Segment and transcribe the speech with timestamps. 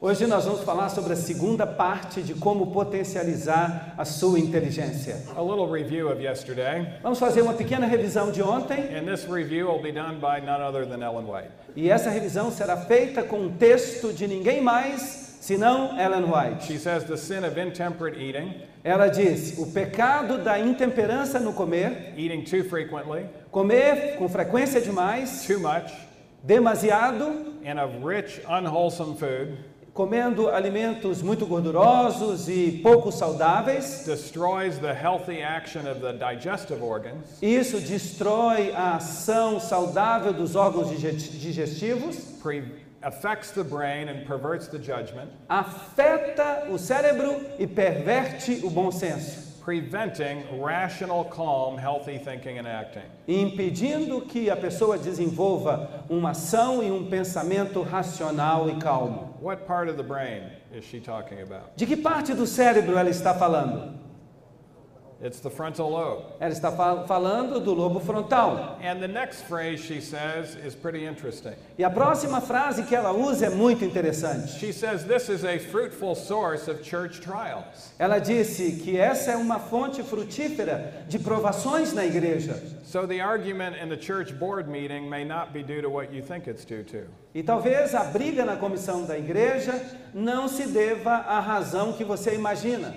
[0.00, 5.22] Hoje nós vamos falar sobre a segunda parte de como potencializar a sua inteligência.
[5.36, 9.68] A little review of yesterday, Vamos fazer uma pequena revisão de ontem and this review
[9.68, 11.50] will be done by none other than Ellen White.
[11.76, 16.64] e essa revisão será feita com um texto de ninguém mais senão Ellen White.
[16.64, 18.52] She says the sin of intemperate eating,
[18.82, 25.44] Ela diz: o pecado da intemperança no comer, eating too frequently, comer com frequência demais,
[25.46, 25.92] too much,
[26.44, 29.56] demasiado, and of rich, unwholesome food.
[29.92, 34.04] Comendo alimentos muito gordurosos e pouco saudáveis.
[34.04, 40.90] destroys the healthy action of the digestive organs, Isso destrói a ação saudável dos órgãos
[40.90, 48.60] dige- digestivos, pre- affects the brain and perverts the judgment, afeta o cérebro e perverte
[48.64, 53.04] o bom senso, preventing rational, calm, healthy thinking and acting.
[53.28, 59.36] impedindo que a pessoa desenvolva uma ação e um pensamento racional e calmo.
[59.40, 60.42] What part of the brain
[60.74, 61.76] is she talking about?
[61.76, 64.04] De que parte do cérebro ela está falando?
[65.22, 66.24] It's the frontal lobe.
[66.40, 68.78] Ela está fal- falando do lobo frontal.
[68.82, 71.54] And the next phrase she says is pretty interesting.
[71.78, 74.58] E a próxima frase que ela usa é muito interessante.
[74.58, 77.92] She says this is a fruitful source of church trials.
[77.98, 82.62] Ela disse que essa é uma fonte frutífera de provações na igreja.
[82.84, 86.20] So the argument in the church board meeting may not be due to what you
[86.22, 87.06] think it's due to.
[87.36, 89.78] E talvez a briga na comissão da igreja
[90.14, 92.94] não se deva à razão que você imagina.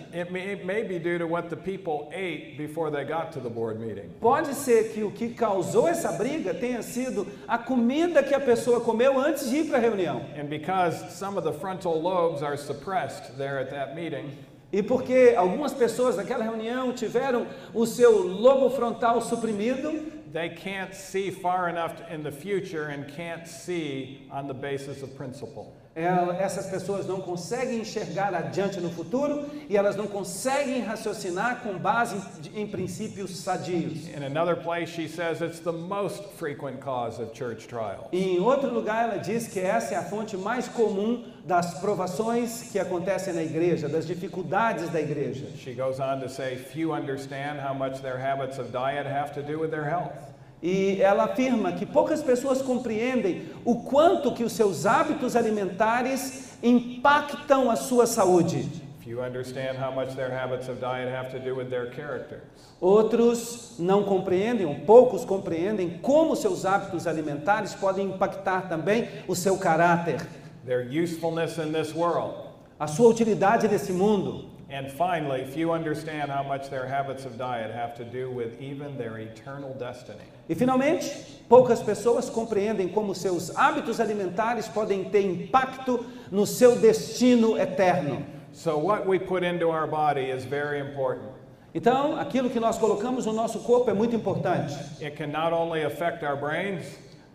[4.21, 8.79] Pode ser que o que causou essa briga tenha sido a comida que a pessoa
[8.79, 10.21] comeu antes de ir para a reunião.
[10.39, 14.31] And because some of the frontal lobes are suppressed there at that meeting,
[14.71, 19.91] E porque algumas pessoas naquela reunião tiveram o seu lobo frontal suprimido,
[20.31, 25.15] they can't see far enough in the future and can't see on the basis of
[25.15, 25.75] principle.
[26.39, 32.15] essas pessoas não conseguem enxergar adiante no futuro e elas não conseguem raciocinar com base
[32.53, 34.07] em, em princípios sadios.
[34.07, 38.07] In another place, she says it's the most frequent cause of church trials.
[38.13, 42.77] Em outro lugar, ela diz que essa é a fonte mais comum das provações que
[42.77, 45.47] acontecem na igreja, das dificuldades da igreja.
[45.57, 49.41] She goes on to say, few understand how much their habits of diet have to
[49.41, 50.13] do with their health.
[50.61, 57.71] E ela afirma que poucas pessoas compreendem o quanto que os seus hábitos alimentares impactam
[57.71, 58.69] a sua saúde.
[62.79, 69.57] Outros não compreendem, ou poucos compreendem como seus hábitos alimentares podem impactar também o seu
[69.57, 70.19] caráter,
[70.65, 72.49] their usefulness in this world.
[72.79, 74.45] a sua utilidade nesse mundo.
[74.71, 78.97] And finally, few understand how much their habits of diet have to do with even
[78.99, 80.23] their eternal destiny.
[80.47, 81.11] E finalmente,
[81.49, 88.23] poucas pessoas compreendem como seus hábitos alimentares podem ter impacto no seu destino eterno.
[88.53, 91.31] So, what we put into our body is very important.
[91.73, 94.73] Então, aquilo que nós colocamos no nosso corpo é muito importante.
[95.01, 96.85] It can not only affect our brains,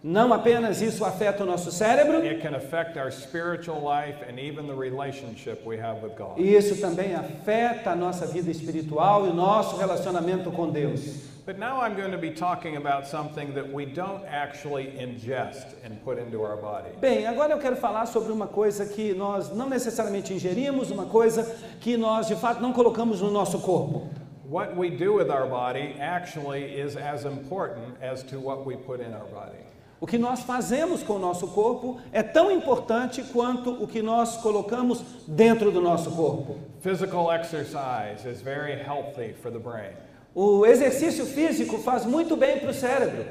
[0.07, 4.67] Não apenas isso afeta o nosso cérebro, it can affect our spiritual life and even
[4.67, 6.39] the relationship we have with God.
[6.39, 11.33] isso também afeta a nossa vida espiritual e o nosso relacionamento com Deus.
[11.47, 15.97] But now I'm going to be talking about something that we don't actually ingest and
[16.05, 16.91] put into our body.
[17.01, 21.51] Bem, agora eu quero falar sobre uma coisa que nós não necessariamente ingerimos, uma coisa
[21.81, 24.11] que nós de fato não colocamos no nosso corpo.
[24.47, 29.01] What we do with our body actually is as important as to what we put
[29.01, 29.65] in our body.
[30.01, 34.37] O que nós fazemos com o nosso corpo é tão importante quanto o que nós
[34.37, 36.59] colocamos dentro do nosso corpo.
[36.81, 39.93] Physical exercise is very healthy for the brain.
[40.35, 43.25] O exercício físico faz muito bem para o cérebro.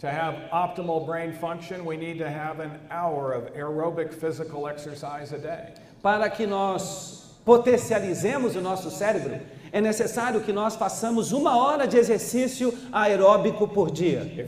[0.00, 5.32] To have optimal brain function, we need to have an hour of aerobic physical exercise
[5.32, 5.72] a day.
[6.02, 9.40] Para que nós potencializemos o nosso cérebro,
[9.74, 14.20] é necessário que nós façamos uma hora de exercício aeróbico por dia.
[14.20, 14.46] That.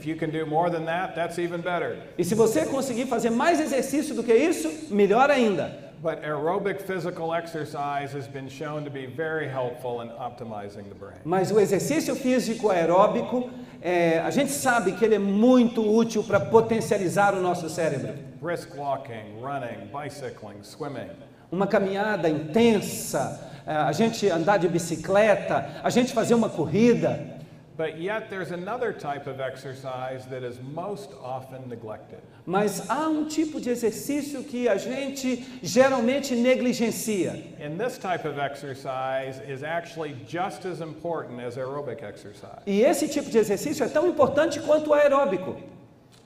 [2.17, 5.85] E se você conseguir fazer mais exercício do que isso, melhor ainda.
[6.01, 11.17] But aerobic physical exercise has been shown to be very helpful in optimizing the brain.
[11.25, 13.49] Mas o exercício físico aeróbico,
[13.81, 18.13] é, a gente sabe que ele é muito útil para potencializar o nosso cérebro.
[18.41, 21.09] Brisk walking, running, bicycling, swimming.
[21.51, 27.37] Uma caminhada intensa, a gente andar de bicicleta, a gente fazer uma corrida.
[27.77, 32.19] But yet, there's another type of exercise that is most often neglected.
[32.43, 37.33] Mas há um tipo de exercício que a gente geralmente negligencia.
[37.61, 42.63] And this type of exercise is actually just as important as aerobic exercise.
[42.65, 45.55] E esse tipo de exercício é tão importante quanto o aeróbico.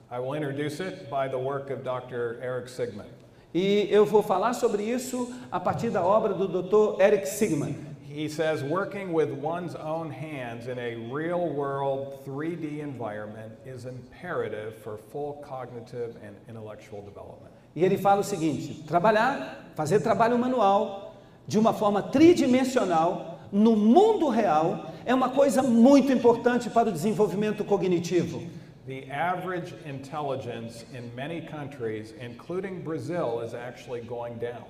[0.09, 2.39] I will introduce it by the work of Dr.
[2.41, 3.20] Eric Sigmund.
[3.53, 7.01] E eu vou falar sobre isso a partir da obra do Dr.
[7.01, 7.75] Eric Sigman.
[8.13, 14.75] He says working with one's own hands in a real world 3D environment is imperative
[14.83, 17.51] for full cognitive and intellectual development.
[17.73, 21.15] E ele fala o seguinte: trabalhar, fazer trabalho manual
[21.47, 27.63] de uma forma tridimensional no mundo real é uma coisa muito importante para o desenvolvimento
[27.63, 28.43] cognitivo.
[28.87, 34.65] The average intelligence in many countries, including Brazil, is actually going down.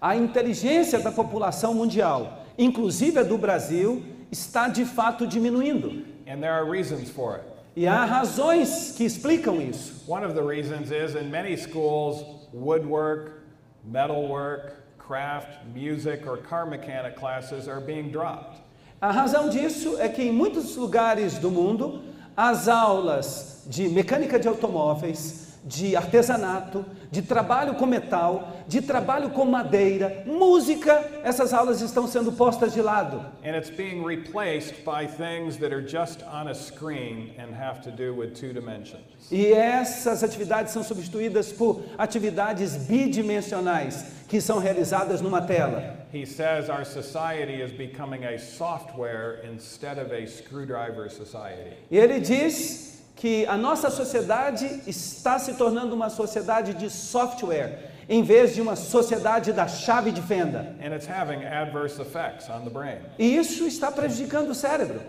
[0.00, 6.02] A inteligência da população mundial, inclusive a do Brasil, está de fato diminuindo.
[6.26, 7.44] And there are reasons for it.
[7.76, 10.02] E há razões que explicam isso.
[10.06, 13.42] One of the reasons is in many schools, woodwork,
[13.84, 18.60] metalwork, craft, music, or car mechanic classes are being dropped.
[19.00, 22.02] A razão disso é que em muitos lugares do mundo,
[22.36, 29.44] as aulas de mecânica de automóveis, de artesanato, de trabalho com metal, de trabalho com
[29.44, 33.24] madeira, música, essas aulas estão sendo postas de lado.
[33.44, 37.90] And it's being replaced by things that are just on a screen and have to
[37.90, 39.02] do with two dimensions.
[39.30, 46.02] E essas atividades são substituídas por atividades bidimensionais, que são realizadas numa tela.
[46.12, 51.76] He says our society is becoming a software instead of a screwdriver society.
[51.90, 58.20] E ele diz que a nossa sociedade está se tornando uma sociedade de software, em
[58.20, 60.74] vez de uma sociedade da chave de fenda.
[60.84, 62.98] And it's having adverse effects on the brain.
[63.20, 65.00] E isso está prejudicando o cérebro.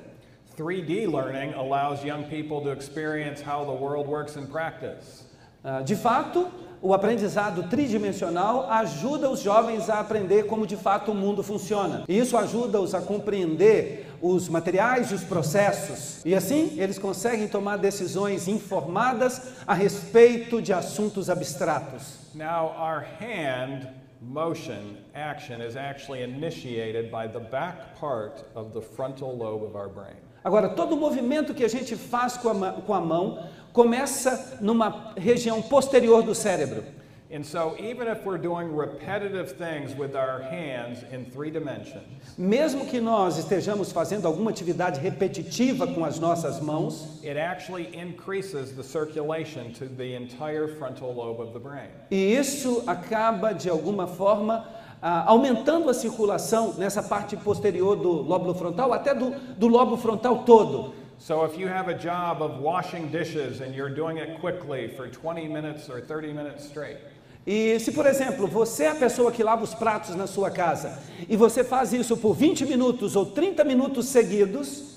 [0.56, 5.24] 3D learning allows young people to experience how the world works in practice.
[5.64, 6.52] Ah, De fato,
[6.84, 12.04] o aprendizado tridimensional ajuda os jovens a aprender como de fato o mundo funciona.
[12.08, 16.26] E isso ajuda-os a compreender os materiais e os processos.
[16.26, 22.20] E assim, eles conseguem tomar decisões informadas a respeito de assuntos abstratos.
[22.34, 23.90] Now, our hand
[24.22, 29.90] motion action is actually initiated by the back part of the frontal lobe of our
[29.90, 30.16] brain.
[30.42, 35.62] Agora, todo movimento que a gente faz com a, com a mão começa numa região
[35.62, 36.86] posterior do cérebro.
[37.34, 42.04] And so, even if we're doing repetitive things with our hands in three dimensions,
[42.38, 48.76] Mesmo que nós estejamos fazendo alguma atividade repetitiva com as nossas mãos, it actually increases
[48.76, 51.90] the circulation to the entire frontal lobe of the brain.
[52.12, 54.68] e isso acaba de alguma forma
[55.02, 60.44] ah, aumentando a circulação nessa parte posterior do lóbulo frontal, até do, do lobo frontal
[60.44, 60.94] todo.
[61.18, 65.08] So, if you have a job of washing dishes and you're doing it quickly for
[65.08, 66.98] 20 minutes or 30 minutes straight,
[67.46, 70.98] E se, por exemplo, você é a pessoa que lava os pratos na sua casa
[71.28, 74.94] e você faz isso por 20 minutos ou 30 minutos seguidos,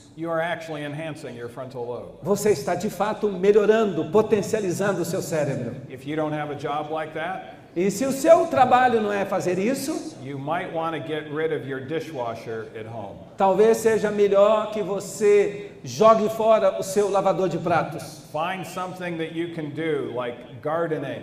[2.23, 5.75] você está de fato melhorando, potencializando o seu cérebro.
[5.91, 9.27] If you don't have a job like that, E se o seu trabalho não é
[9.27, 13.19] fazer isso, you might want to get rid of your dishwasher at home.
[13.37, 18.23] talvez seja melhor que você jogue fora o seu lavador de pratos.
[18.33, 21.21] Find something that you can do, like gardening,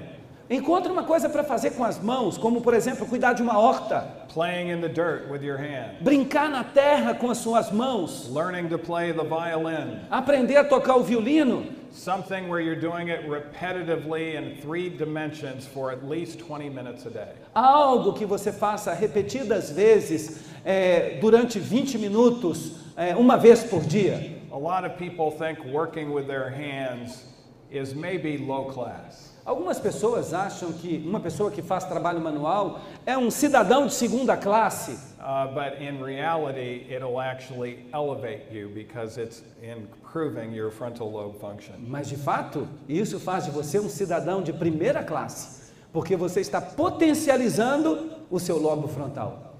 [0.53, 4.01] Encontre uma coisa para fazer com as mãos, como por exemplo, cuidar de uma horta,
[4.31, 8.69] playing in the dirt with your hand, brincar na terra com as suas mãos, learning
[8.69, 14.35] to play the violin, aprender a tocar o violino, something where you're doing it repetitively
[14.35, 17.33] in three dimensions for at least 20 minutes a day.
[17.55, 24.39] algo que você faça repetidas vezes é, durante 20 minutos, é, uma vez por dia.
[24.51, 27.25] A lot of people think working with their hands
[27.71, 29.32] is maybe low class.
[29.45, 34.37] Algumas pessoas acham que uma pessoa que faz trabalho manual é um cidadão de segunda
[34.37, 34.97] classe.
[35.19, 41.75] Uh, but in reality, it'll actually elevate you because it's improving your frontal lobe function.
[41.79, 46.61] Mas de fato, isso faz de você um cidadão de primeira classe, porque você está
[46.61, 49.57] potencializando o seu lobo frontal.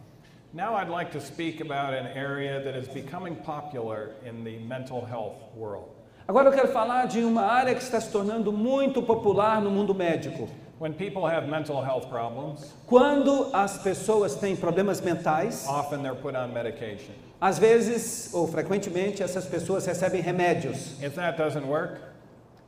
[0.53, 5.03] Now, I'd like to speak about an area that is becoming popular in the mental
[5.03, 5.92] health world.
[6.27, 9.93] Agora eu quero falar de uma área que está se tornando muito popular no mundo
[9.93, 10.47] médico.
[10.79, 16.35] When people have mental health problems, Quando as pessoas têm problemas mentais, often they're put
[16.35, 17.13] on medication.
[17.41, 21.01] às vezes ou frequentemente essas pessoas recebem remédios.
[21.01, 21.97] If that doesn't work,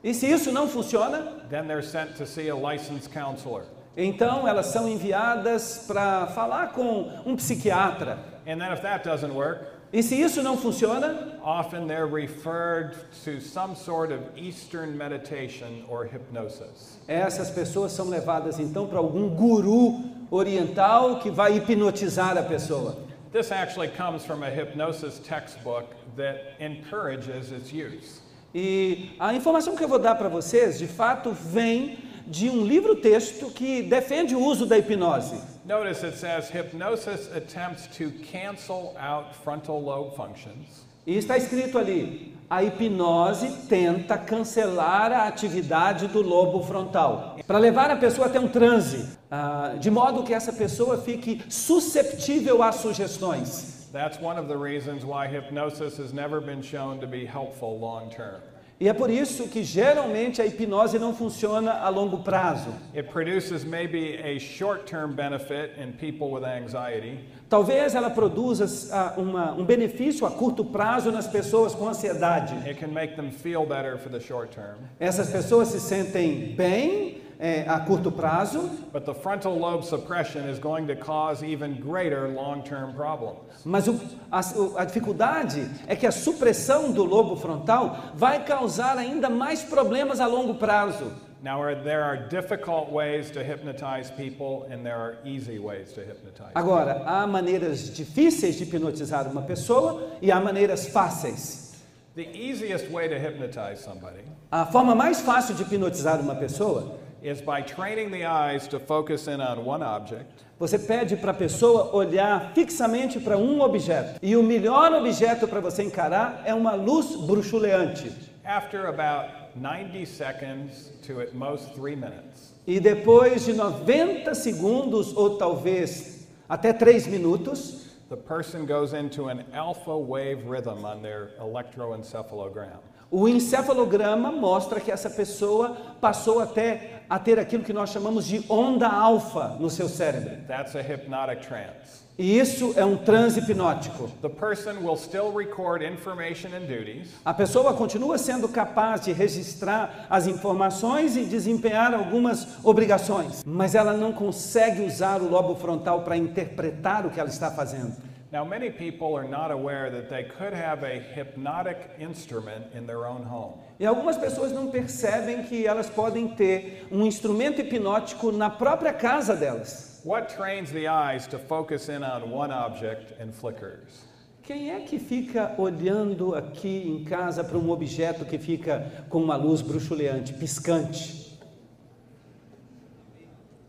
[0.03, 3.63] E se isso não funciona, then they're sent to see a licensed counselor.
[3.97, 8.17] então elas são enviadas para falar com um psiquiatra.
[8.45, 13.39] And then if that doesn't work, E se isso não funciona, often they're referred to
[13.39, 16.99] some sort of Eastern meditation or hypnosis.
[17.07, 22.97] essas pessoas são levadas então para algum guru oriental que vai hipnotizar a pessoa.
[23.31, 25.85] This actually comes from a hypnosis textbook
[26.17, 28.19] that encourages its use.
[28.53, 31.97] E a informação que eu vou dar para vocês, de fato, vem
[32.27, 35.35] de um livro-texto que defende o uso da hipnose.
[35.65, 40.85] Notice it says hypnosis attempts to cancel out frontal lobe functions.
[41.07, 47.89] E está escrito ali: a hipnose tenta cancelar a atividade do lobo frontal, para levar
[47.89, 53.89] a pessoa até um transe, ah, de modo que essa pessoa fique susceptível às sugestões.
[53.91, 58.09] That's one of the reasons why hypnosis has never been shown to be helpful long
[58.09, 58.41] term.
[58.77, 62.71] E é por isso que geralmente a hipnose não funciona a longo prazo.
[62.93, 69.13] It produces maybe a short term benefit in people with anxiety, Talvez ela produza ah,
[69.17, 72.53] uma- um benefício a curto prazo nas pessoas com ansiedade.
[72.67, 74.75] it can make them feel better for the short term.
[74.99, 80.57] Essas pessoas se sentem bem eh, a curto prazo, But the frontal lobe suppression is
[80.59, 83.39] going to cause even greater long term problems.
[83.65, 83.99] mas o-
[84.31, 84.39] a,
[84.81, 90.27] a dificuldade é que a supressão do lobo frontal vai causar ainda mais problemas a
[90.27, 91.11] longo prazo.
[91.43, 96.51] Now, there are difficult ways to hypnotize people, and there are easy ways to hypnotize.
[96.55, 101.75] Agora, há maneiras difíceis de hipnotizar uma pessoa e há maneiras fáceis.
[102.15, 107.41] The easiest way to hypnotize somebody A forma mais fácil de hipnotizar uma pessoa is
[107.41, 111.93] by training the eyes to focus in on one object Você pede para a pessoa
[111.93, 114.19] olhar fixamente para um objeto.
[114.21, 118.11] E o melhor objeto para você encarar é uma luz bruxuleante.
[118.45, 122.53] after about 90 seconds to at most three minutes.
[122.67, 129.43] E depois de 90 segundos, ou talvez até 3 minutos, The person goes into an
[129.51, 132.77] alpha wave rhythm on their electroencephalogram.
[133.17, 138.43] O encefalograma mostra que essa pessoa passou até a ter aquilo que nós chamamos de
[138.49, 140.31] onda alfa no seu cérebro.
[140.45, 142.03] That's a hypnotic trance.
[142.17, 144.09] E isso é um transe hipnótico.
[144.21, 150.07] The person will still record information and duties, A pessoa continua sendo capaz de registrar
[150.09, 156.17] as informações e desempenhar algumas obrigações, mas ela não consegue usar o lobo frontal para
[156.17, 157.95] interpretar o que ela está fazendo.
[158.35, 163.05] Now, many people are not aware that they could have a hypnotic instrument in their
[163.05, 163.61] own home.
[163.79, 169.37] E algumas pessoas não percebem que elas podem ter um instrumento hipnótico na própria casa
[169.37, 170.01] delas.
[170.03, 174.03] What trains the eyes to focus in on one object and flickers?
[174.43, 179.37] Quem é que fica olhando aqui em casa para um objeto que fica com uma
[179.37, 181.39] luz bruxuleante, piscante?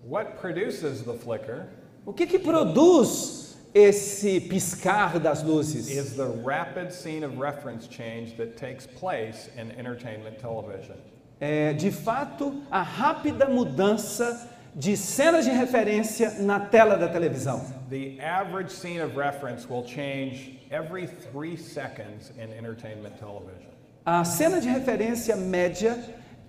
[0.05, 1.69] What produces the flicker
[2.05, 3.46] O que, que produz
[3.77, 5.89] esse piscar das luzes?
[5.89, 10.97] is the rapid scene of reference change that takes place in entertainment television.
[11.39, 17.65] é, de fato, a rápida mudança de cenas de referência na tela da televisão.
[17.91, 23.71] The average scene of reference will change every three seconds in entertainment television.
[24.07, 25.99] A cena de referência média,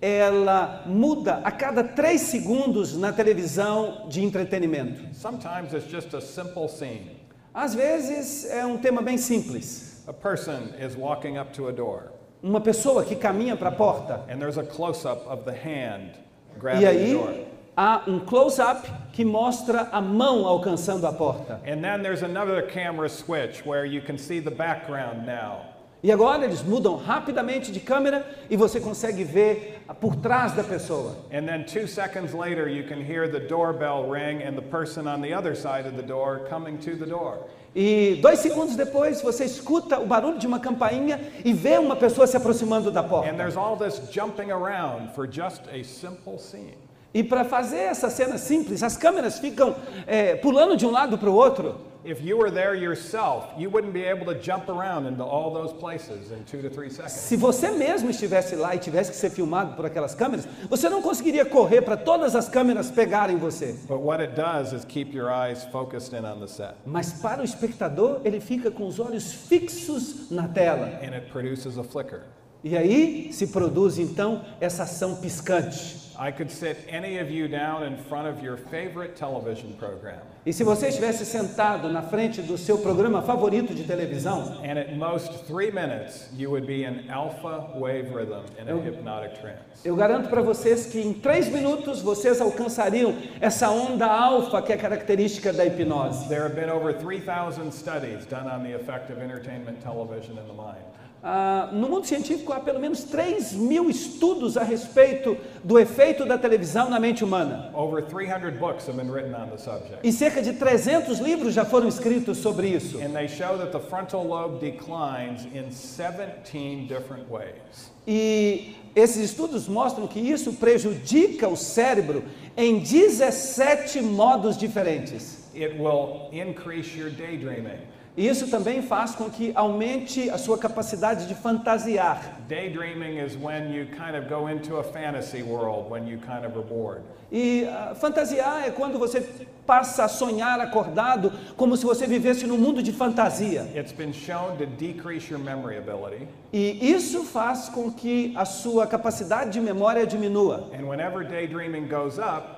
[0.01, 5.13] ela muda a cada três segundos na televisão de entretenimento.
[5.13, 7.17] Sometimes it's just a simple scene.
[7.58, 10.04] Às vezes é um tema bem simples.
[10.08, 12.12] A person is walking up to a door,
[12.44, 16.12] Uma pessoa que caminha para a porta and there's a close up of the hand
[16.56, 17.34] e grabbing the aí door.
[17.76, 21.60] há um close-up que mostra a mão alcançando a porta.
[21.66, 25.62] And then there's another camera switch where you can see the background now.
[26.04, 31.16] E agora eles mudam rapidamente de câmera e você consegue ver por trás da pessoa.
[31.34, 35.22] And then two seconds later, you can hear the doorbell ring and the person on
[35.22, 37.39] the other side of the door coming to the door.
[37.75, 42.27] E dois segundos depois você escuta o barulho de uma campainha e vê uma pessoa
[42.27, 43.34] se aproximando da And porta.
[43.34, 46.77] there's all this jumping around for just a simple scene.
[47.13, 49.75] E para fazer essa cena simples, as câmeras ficam
[50.06, 51.87] é, pulando de um lado para o outro.
[52.06, 55.74] If you were there yourself, you wouldn't be able to jump around into all those
[55.74, 57.12] places in two to three seconds.
[57.13, 61.01] Se você mesmo estivesse lá e tivesse que ser filmado por aquelas câmeras, você não
[61.01, 63.75] conseguiria correr para todas as câmeras pegarem você.
[63.89, 67.42] But what it does is keep your eyes focused in on the set, Mas para
[67.42, 70.88] o espectador, ele fica com os olhos fixos na tela.
[71.01, 72.22] and it produces a flicker.
[72.63, 76.07] E aí se produz então essa ação piscante.
[76.20, 80.54] I could sit any of you down in front of your favorite television program, E
[80.54, 85.46] se você estivesse sentado na frente do seu programa favorito de televisão, and at most
[85.46, 89.60] three minutes, you would be in alpha wave rhythm in a hypnotic trance.
[89.86, 94.78] eu garanto para vocês que em três minutos vocês alcançariam essa onda alfa que é
[94.78, 96.28] característica da hipnose.
[96.30, 100.54] There have been over 3,000 studies done on the effect of entertainment television in the
[100.54, 100.97] mind.
[101.24, 106.38] Ah, no mundo científico há pelo menos 3 mil estudos a respeito do efeito da
[106.38, 107.72] televisão na mente humana.
[107.74, 110.00] Over 300 books have been written on the subject.
[110.04, 113.00] E cerca de 300 livros já foram escritos sobre isso.
[113.00, 117.92] And they show that the frontal lobe declines in 17 different ways.
[118.08, 122.24] E esses estudos mostram que isso prejudica o cérebro
[122.56, 125.50] em 17 modos diferentes.
[125.56, 127.82] It will increase your daydreaming.
[128.18, 132.40] E isso também faz com que aumente a sua capacidade de fantasiar.
[132.50, 136.58] Daydreaming is when you kind of go into a fantasy world when you kind of
[136.58, 137.04] are bored.
[137.32, 139.22] E ah, fantasiar é quando você
[139.68, 143.68] passa a sonhar acordado como se você vivesse num mundo de fantasia.
[143.76, 146.28] It's been shown to decrease your memory ability.
[146.52, 150.72] E isso faz com que a sua capacidade de memória diminua.
[150.74, 152.57] And whenever daydreaming goes up.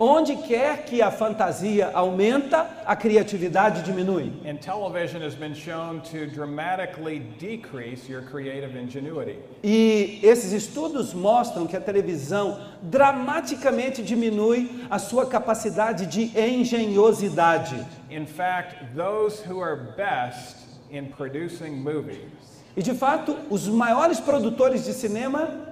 [0.00, 4.32] Onde quer que a fantasia aumenta, a criatividade diminui.
[4.44, 9.38] And television has been shown to dramatically decrease your creative ingenuity.
[9.62, 17.86] E esses estudos mostram que a televisão dramaticamente diminui a sua capacidade de engenhosidade.
[18.10, 22.48] In fact, those who are best in producing movies
[22.78, 25.67] E de fato, os maiores produtores de cinema,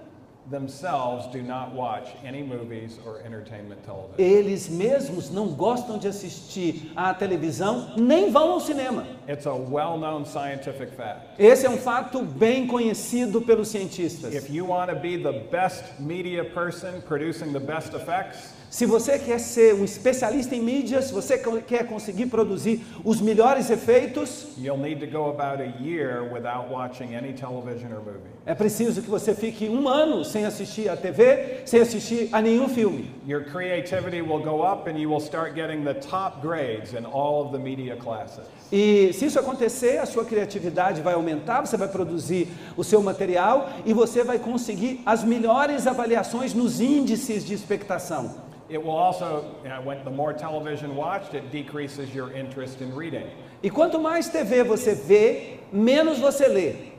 [0.51, 4.15] themselves do not watch any movies or entertainment television.
[4.19, 9.07] eles mesmos não gostam de assistir à televisão, nem vão ao cinema.
[9.29, 11.23] It's a well known scientific fact.
[11.39, 14.35] Esse é um fato bem conhecido pelos cientistas.
[14.35, 19.19] If you want to be the best media person producing the best effects, Se você
[19.19, 24.77] quer ser um especialista em mídia, se você quer conseguir produzir os melhores efeitos, you'll
[24.77, 28.29] need to go about a year without watching any television or movie.
[28.45, 32.69] é preciso que você fique um ano sem assistir à TV, sem assistir a nenhum
[32.69, 33.11] filme.
[33.27, 37.47] Your creativity will go up and you will start getting the top grades in all
[37.47, 38.45] of the media classes.
[38.71, 43.71] E se isso acontecer, a sua criatividade vai aumentar, você vai produzir o seu material
[43.87, 48.45] e você vai conseguir as melhores avaliações nos índices de expectação.
[48.69, 53.31] It will also, uh, when the more television watched, it decreases your interest in reading.
[53.63, 56.93] E quanto mais TV você vê, menos você lê,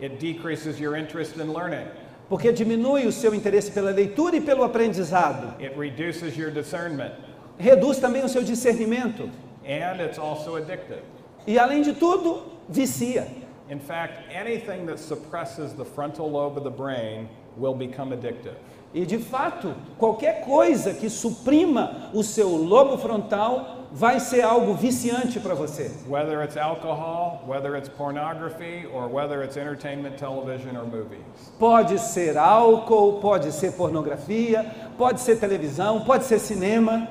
[0.00, 1.86] It decreases your interest in learning.
[2.28, 5.54] porque diminui o seu interesse pela leitura e pelo aprendizado.
[5.60, 7.12] It reduces your discernment.
[7.58, 9.30] Reduz também o seu discernimento.
[9.64, 11.02] And it's also addictive.
[11.46, 13.28] E além de tudo, vicia.
[13.70, 18.56] In fact, anything that suppresses the frontal lobe of the brain will become addictive.
[18.94, 25.40] E de fato, qualquer coisa que suprima o seu lobo frontal vai ser algo viciante
[25.40, 25.90] para você.
[26.06, 31.20] Whether it's alcohol, whether it's pornography, or whether it's entertainment television or movies.
[31.58, 34.64] Pode ser álcool, pode ser pornografia,
[34.98, 37.08] pode ser televisão, pode ser cinema.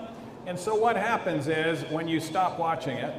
[0.48, 3.14] And so what happens is when you stop watching it,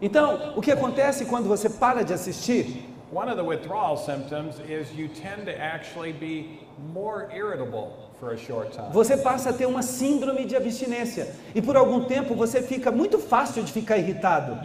[0.00, 2.84] Então, o que acontece quando você para de assistir?
[3.10, 6.60] one of the withdrawal symptoms is you tend to actually be
[6.92, 8.07] more irritable
[8.92, 13.18] Você passa a ter uma síndrome de abstinência e por algum tempo você fica muito
[13.18, 14.58] fácil de ficar irritado.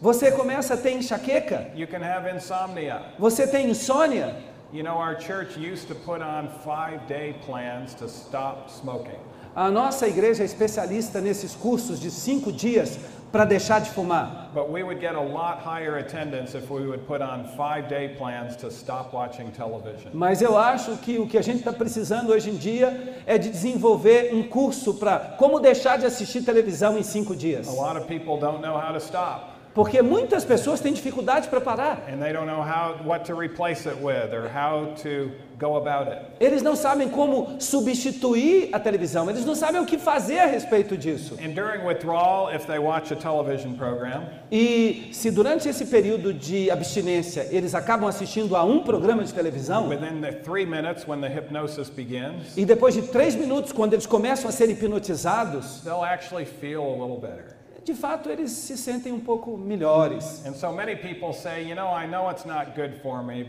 [0.00, 1.70] Você começa a ter enxaqueca,
[3.18, 4.36] você tem insônia.
[4.72, 9.20] You know, our church used to put on five day plans to stop smoking.
[9.54, 12.98] A nossa igreja é especialista nesses cursos de cinco dias
[13.34, 14.48] para deixar de fumar.
[14.54, 18.14] But we would get a lot higher attendance if we would put on five day
[18.16, 20.12] plans to stop watching television.
[20.14, 23.50] Mas eu acho que o que a gente está precisando hoje em dia é de
[23.50, 27.66] desenvolver um curso para como deixar de assistir televisão em cinco dias.
[27.66, 29.52] A lot of people don't know how to stop.
[29.74, 32.04] Porque muitas pessoas têm dificuldade para parar.
[32.08, 36.10] and they don't know how what to replace it with or how to go about
[36.10, 36.24] it.
[36.40, 40.96] Eles não sabem como substituir a televisão, eles não sabem o que fazer a respeito
[40.96, 41.36] disso.
[41.42, 46.70] And during withdrawal, if they watch a television program, E se durante esse período de
[46.70, 51.28] abstinência eles acabam assistindo a um programa de televisão, within the three minutes when the
[51.28, 56.44] hypnosis begins, e depois de três minutos, quando eles começam a ser hipnotizados, they'll actually
[56.44, 57.56] feel a little better.
[57.84, 60.44] de fato eles se sentem um pouco melhores.
[60.46, 63.44] And so many people say, you know, I know it's not good for me,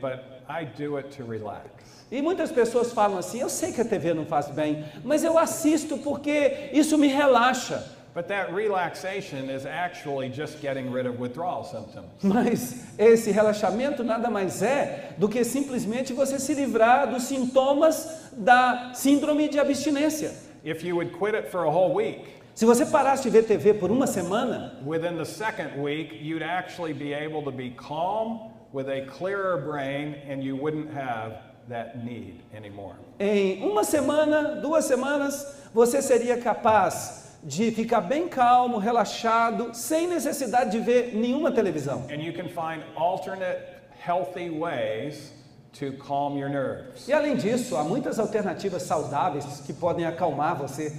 [2.12, 5.38] E muitas pessoas falam assim: eu sei que a TV não faz bem, mas eu
[5.38, 7.96] assisto porque isso me relaxa.
[8.16, 12.08] But that relaxation is actually just getting rid of withdrawal symptoms.
[12.24, 18.94] Mas esse relaxamento nada mais é do que simplesmente você se livrar dos sintomas da
[18.94, 20.32] síndrome de abstinência.
[20.64, 23.74] If you would quit it for a whole week, Se você parasse de ver TV
[23.74, 28.88] por uma semana, within the second week, you'd actually be able to be calm with
[28.88, 31.34] a clearer brain and you wouldn't have
[31.70, 32.96] that need anymore.
[33.20, 40.72] em uma semana, duas semanas, você seria capaz de ficar bem calmo, relaxado, sem necessidade
[40.72, 42.06] de ver nenhuma televisão.
[42.10, 43.60] And you can find alternate
[44.04, 45.32] healthy ways
[45.80, 47.08] to calm your nerves.
[47.08, 50.92] E além disso, há muitas alternativas saudáveis que podem acalmar você.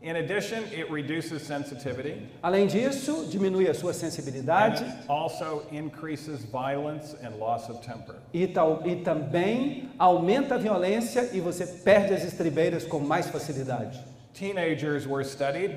[0.00, 6.44] In addition, it reduces sensitivity Além disso, diminui a sua and sensibilidade it also increases
[6.44, 8.14] violence and loss of temper.
[8.32, 13.98] e, tal, e também aumenta a violência e você perde as estribeiras com mais facilidade.
[14.32, 15.74] Teenagers were studied.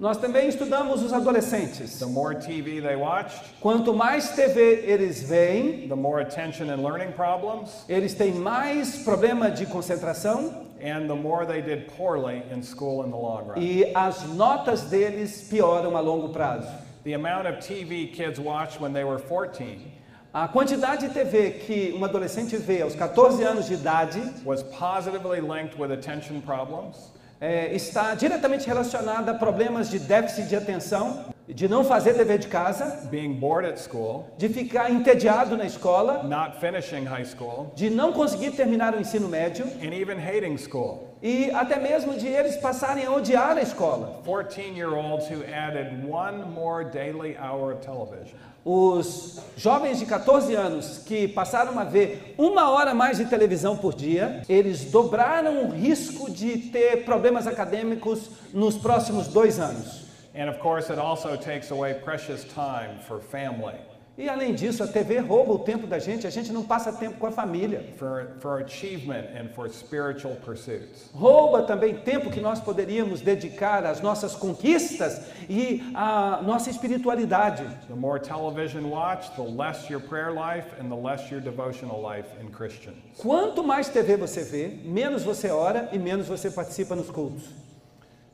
[0.00, 1.98] Nós também estudamos os adolescentes.
[1.98, 7.12] The more TV they watched, Quanto mais TV eles veem, the more attention and learning
[7.12, 13.02] problems, eles têm mais problema de concentração and the more they did poorly in school
[13.04, 13.58] in the long run.
[13.58, 16.70] e as notas deles pioram a longo prazo.
[17.04, 19.92] The amount of TV kids watched when they were 14
[20.32, 25.40] A quantidade de TV que um adolescente vê aos 14 anos de idade was positively
[25.40, 31.68] linked with attention problems, é, está diretamente relacionada a problemas de déficit de atenção, de
[31.68, 36.58] não fazer dever de casa, being bored at school, de ficar entediado na escola, not
[36.60, 41.10] finishing high school, de não conseguir terminar o ensino médio and even hating school.
[41.22, 44.20] e até mesmo de eles passarem a odiar a escola.
[44.24, 48.38] 14 year olds who added one more daily hour of television.
[48.64, 53.94] Os jovens de 14 anos que passaram a ver uma hora mais de televisão por
[53.94, 60.09] dia, eles dobraram o risco de ter problemas acadêmicos nos próximos dois anos.
[60.34, 63.74] And of course, it also takes away precious time for family,
[64.20, 67.18] E além disso, a TV rouba o tempo da gente, a gente não passa tempo
[67.18, 67.94] com a família.
[67.96, 71.08] for, for achievement, and for spiritual pursuits.
[71.14, 77.64] Rouba também tempo que nós poderíamos dedicar às nossas conquistas e à nossa espiritualidade.
[77.88, 82.28] The more television watched, the less your prayer life and the less your devotional life
[82.42, 82.50] in.
[83.16, 87.69] Quanto mais TV você vê, menos você ora e menos você participa nos cultos.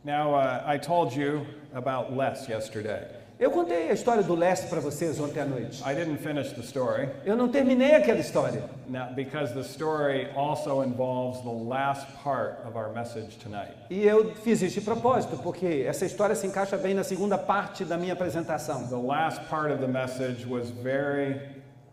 [0.06, 3.08] Now, uh, I told you about Les yesterday.
[3.40, 5.82] Eu contei a história do leste para vocês ontem à noite.
[5.84, 7.08] I didn't finish the story.
[7.24, 12.78] Eu não terminei aquela história, Now, because the story also involves the last part of
[12.78, 13.74] our message tonight.
[13.90, 17.84] e eu fiz isso de propósito, porque essa história se encaixa bem na segunda parte
[17.84, 18.86] da minha apresentação.
[18.86, 21.40] The last part of the message was very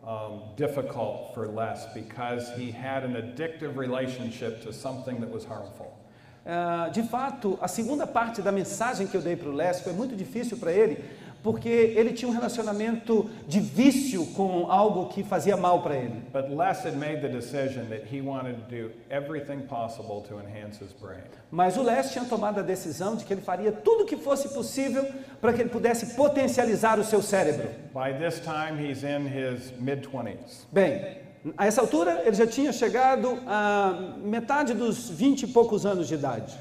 [0.04, 6.03] um, difficult for Les because he had an addictive relationship to something that was harmful.
[6.46, 9.94] Ah, de fato, a segunda parte da mensagem que eu dei para o Les foi
[9.94, 11.04] muito difícil para ele,
[11.42, 16.22] porque ele tinha um relacionamento de vício com algo que fazia mal para ele.
[16.32, 20.82] But Les had made the decision that he wanted to do everything possible to enhance
[20.82, 21.24] his brain.
[21.52, 24.50] Mas o Les tinha tomado a decisão de que ele faria tudo o que fosse
[24.50, 25.06] possível
[25.42, 27.70] para que ele pudesse potencializar o seu cérebro.
[27.94, 30.66] By this time, he's in his mid 20s.
[30.72, 31.23] Bem,
[31.58, 36.16] a essa altura ele já tinha chegado a metade dos 20 e poucos anos de
[36.16, 36.58] idade.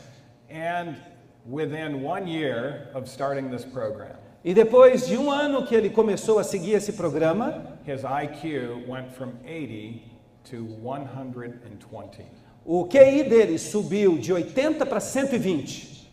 [0.50, 0.94] And
[1.48, 6.38] within one year of starting this program, E depois de um ano que ele começou
[6.40, 10.00] a seguir esse programa, his IQ went from 80
[10.50, 12.24] to 120.
[12.64, 16.10] o QI dele subiu de 80 para 120.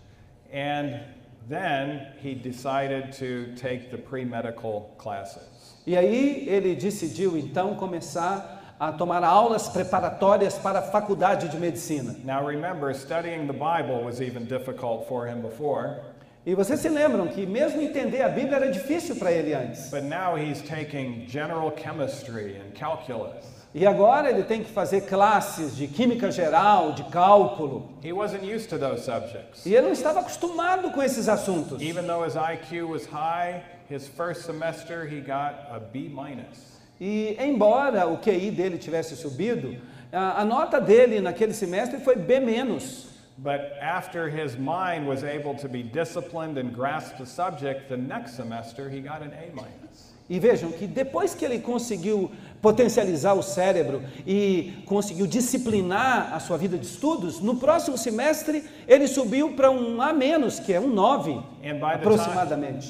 [0.53, 1.01] And
[1.47, 5.79] then he decided to take the pre medical classes.
[5.87, 12.15] E aí ele decidiu então começar a tomar aulas preparatórias para a faculdade de medicina.
[12.23, 15.97] Now remember, studying the Bible was even difficult for him before,
[16.45, 19.89] E vocês se lembram que mesmo entender a Bíblia era difícil para ele antes.
[19.91, 23.45] but now he's taking general chemistry and calculus.
[23.75, 27.89] E agora ele tem que fazer classes de química geral, de cálculo.
[28.01, 29.65] He wasn't used to those subjects.
[29.65, 31.79] E ele não estava acostumado com esses assuntos.
[31.81, 36.78] Even though his IQ was high, his first semester he got a B minus.
[36.99, 39.77] E embora o QI dele tivesse subido,
[40.11, 43.07] a, a nota dele naquele semestre foi B menos.
[43.37, 48.35] But after his mind was able to be disciplined and grasp the subject, the next
[48.35, 50.13] semester he got an A minus.
[50.29, 52.29] E vejam que depois que ele conseguiu
[52.61, 59.07] potencializar o cérebro e conseguiu disciplinar a sua vida de estudos, no próximo semestre ele
[59.07, 62.87] subiu para um A menos, que é um 9 And by the, time, aproximadamente.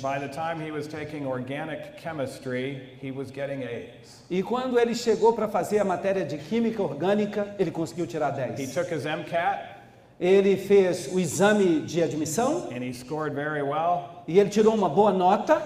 [3.01, 3.11] he
[3.63, 3.89] he.
[4.29, 8.55] E quando ele chegou para fazer a matéria de química orgânica, ele conseguiu tirar He
[8.55, 8.73] 10.
[8.73, 9.77] took his MCAT
[10.19, 14.23] Ele fez o exame de admissão and he scored very well.
[14.27, 15.61] e ele tirou uma boa nota.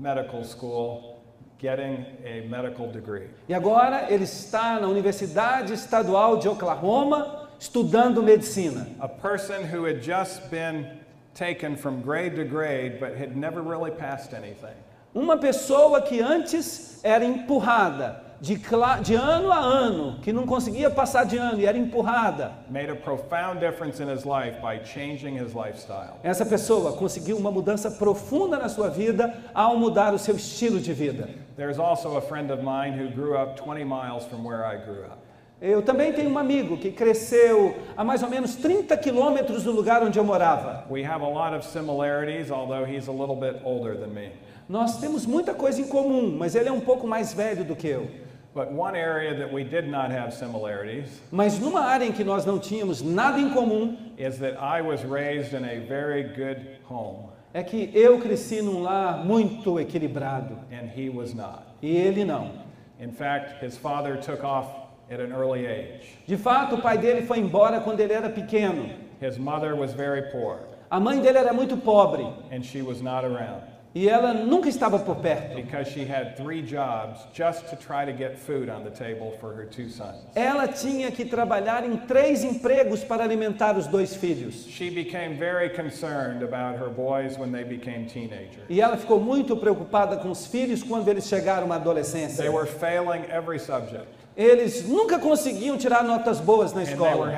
[0.00, 1.22] Medical School
[1.58, 3.28] getting a medical degree.
[3.48, 8.86] E agora ele está na Universidade Estadual de Oklahoma estudando medicina.
[8.98, 10.98] A person who had just been
[11.34, 14.74] taken from grade to grade but had never really passed anything.
[15.14, 18.58] Uma pessoa que antes era empurrada de,
[19.02, 22.52] de ano a ano, que não conseguia passar de ano e era empurrada.
[22.70, 26.18] made a profound difference in his life by changing his lifestyle.
[26.22, 30.92] Essa pessoa conseguiu uma mudança profunda na sua vida ao mudar o seu estilo de
[30.92, 31.28] vida.
[31.56, 35.04] There's also a friend of mine who grew up 20 miles from where I grew
[35.04, 35.18] up.
[35.60, 40.02] Eu também tenho um amigo que cresceu a mais ou menos 30 quilômetros do lugar
[40.02, 40.86] onde eu morava.
[40.88, 44.32] We have a lot of similarities, although he's a little bit older than me.
[44.66, 47.88] Nós temos muita coisa em comum, mas ele é um pouco mais velho do que
[47.88, 48.08] eu.
[48.52, 52.44] But one area that we did not have similarities Mas numa área em que nós
[52.44, 57.28] não tínhamos nada em comum, is that I was raised in a very good home,
[57.54, 61.62] é que eu cresci num lar muito equilibrado and he was not.
[61.80, 62.50] e ele não.
[62.98, 64.66] In fact, his father took off
[65.10, 66.18] at an early age.
[66.26, 68.90] De fato, o pai dele foi embora quando ele era pequeno.
[69.20, 70.58] His mother was very poor,
[70.90, 73.62] A mãe dele era muito pobre and she was not around
[73.94, 75.56] e ela nunca estava por perto.
[75.56, 79.52] because she had three jobs just to try to get food on the table for
[79.52, 80.16] her two sons.
[80.34, 84.66] Ela tinha que trabalhar em três empregos para alimentar os dois filhos.
[84.68, 88.64] She became very concerned about her boys when they became teenagers.
[88.68, 92.42] E ela ficou muito preocupada com os filhos quando eles chegaram à adolescência.
[92.44, 94.06] They were failing every subject,
[94.40, 97.30] Eles nunca conseguiam tirar notas boas na escola.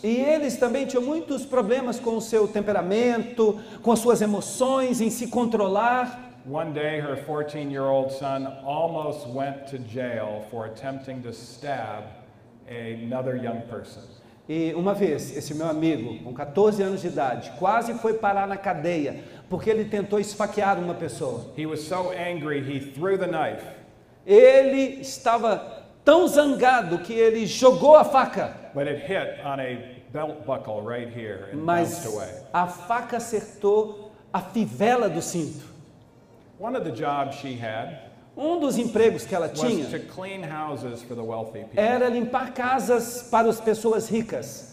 [0.00, 5.10] E eles também tinham muitos problemas com o seu temperamento, com as suas emoções, em
[5.10, 6.30] se controlar.
[6.48, 12.04] One day, her 14 year old son almost went to jail for attempting to stab
[12.68, 14.02] another young person.
[14.48, 18.56] E uma vez, esse meu amigo, com 14 anos de idade, quase foi parar na
[18.56, 21.52] cadeia porque ele tentou esfaquear uma pessoa.
[21.56, 23.64] He was so angry, he threw the knife,
[24.26, 29.78] Ele estava tão zangado que ele jogou a faca, but it hit on a
[30.12, 32.28] belt buckle right here and mas bounced away.
[32.52, 35.64] a faca acertou a fivela do cinto.
[36.58, 39.86] One of the jobs she had Um dos empregos que ela tinha
[41.76, 44.72] era limpar casas para as pessoas ricas.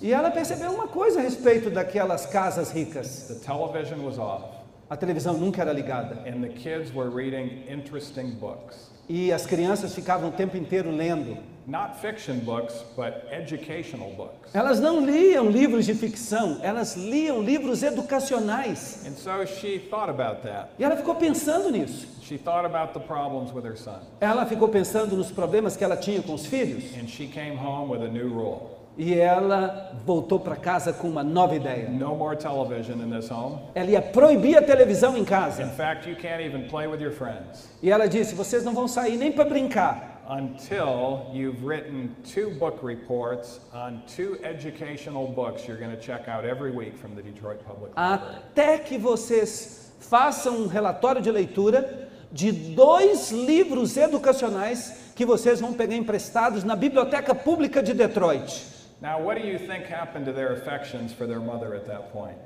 [0.00, 3.26] E ela percebeu uma coisa a respeito daquelas casas ricas.
[3.28, 4.44] The television was off,
[4.88, 6.22] A televisão nunca era ligada.
[6.26, 8.90] and the kids were reading interesting books.
[9.08, 11.36] E as crianças ficavam o tempo inteiro lendo.
[11.70, 14.52] Not fiction books, but educational books.
[14.52, 19.04] Elas não liam livros de ficção, elas liam livros educacionais.
[19.06, 20.70] And so she thought about that.
[20.80, 22.08] E ela ficou pensando nisso.
[22.22, 24.00] She thought about the problems with her son.
[24.20, 26.84] Ela ficou pensando nos problemas que ela tinha com os filhos.
[27.00, 31.22] And she came home with a new rule E ela voltou para casa com uma
[31.22, 31.88] nova ideia.
[31.88, 33.60] no more television in this home.
[33.76, 35.64] Ela ia proibir a televisão em In casa.
[35.68, 39.16] fact, you can't even play with your friends E ela disse: vocês não vão sair
[39.16, 45.90] nem para brincar until you've written two book reports on two educational books you're going
[45.90, 48.38] to check out every week from the Detroit Public Library.
[48.54, 55.72] até que vocês façam um relatório de leitura de dois livros educacionais que vocês vão
[55.72, 58.62] pegar emprestados na Biblioteca Pública de Detroit.
[59.02, 62.36] Now, what do you think happened to their affections for their mother at that point?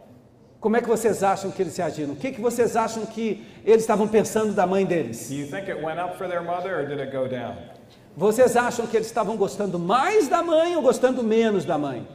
[0.59, 2.14] Como é que vocês acham que eles se agiram?
[2.14, 5.29] O que, que vocês acham que eles estavam pensando da mãe deles?
[8.16, 12.07] Vocês acham que eles estavam gostando mais da mãe ou gostando menos da mãe?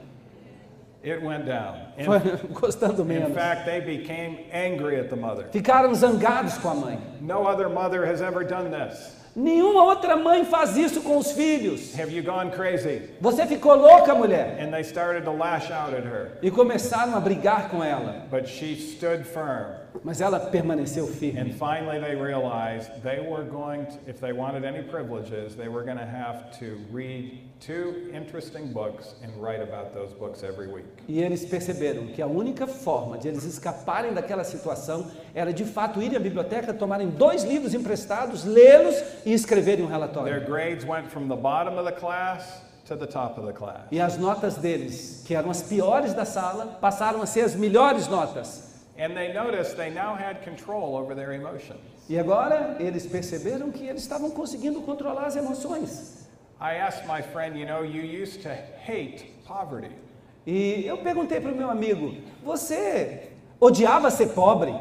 [1.03, 1.75] It went down.
[1.97, 2.19] In, Foi
[2.51, 3.33] gostando in menos.
[3.33, 5.45] fact, they became angry at the mother.
[5.51, 6.99] Ficaram zangados com a mãe.
[7.21, 9.17] No other mother has ever done this.
[9.35, 11.97] Nenhuma outra mãe faz isso com os filhos.
[11.97, 13.09] Have you gone crazy?
[13.21, 14.57] Você ficou louca, mulher.
[14.59, 16.31] And they started to lash out at her.
[16.41, 18.25] E começaram a brigar com ela.
[18.29, 19.78] But she stood firm.
[20.03, 21.53] Mas ela permaneceu And firme.
[21.53, 25.97] finally, they realized they were going to, if they wanted any privileges, they were going
[25.97, 30.85] to have to read two interesting books and write about those books every week.
[31.07, 36.01] E eles perceberam que a única forma de eles escaparem daquela situação era de fato
[36.01, 40.45] irem à biblioteca, tomarem dois livros emprestados, lê-los e escreverem um Their relatório.
[40.45, 43.81] grades went from the bottom of the class to the top of the class.
[43.91, 48.07] E as notas deles, que eram as piores da sala, passaram a ser as melhores
[48.07, 48.68] notas.
[48.99, 51.79] And they noticed they now had control over their emotions.
[52.09, 56.27] E agora eles perceberam que eles estavam conseguindo controlar as emoções.
[56.59, 59.95] I asked my friend, you know, you used to hate poverty.
[60.45, 63.29] E eu perguntei para o meu amigo: Você
[63.61, 64.73] odiava ser pobre?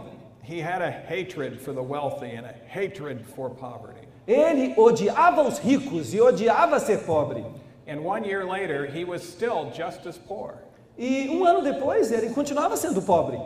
[0.42, 4.08] He had a hatred for the wealthy and a hatred for poverty.
[4.26, 7.44] Ele odiava os ricos e odiava ser pobre.
[7.86, 10.54] And one year later, he was still just as poor.
[10.98, 13.38] E um ano depois ele continuava sendo pobre.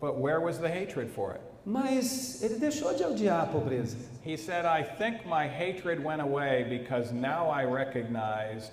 [0.00, 1.40] But where was the hatred for it?
[1.64, 3.96] Mas ele deixou de odiar a pobreza.
[4.22, 8.72] He said, I think my hatred went away because now I recognized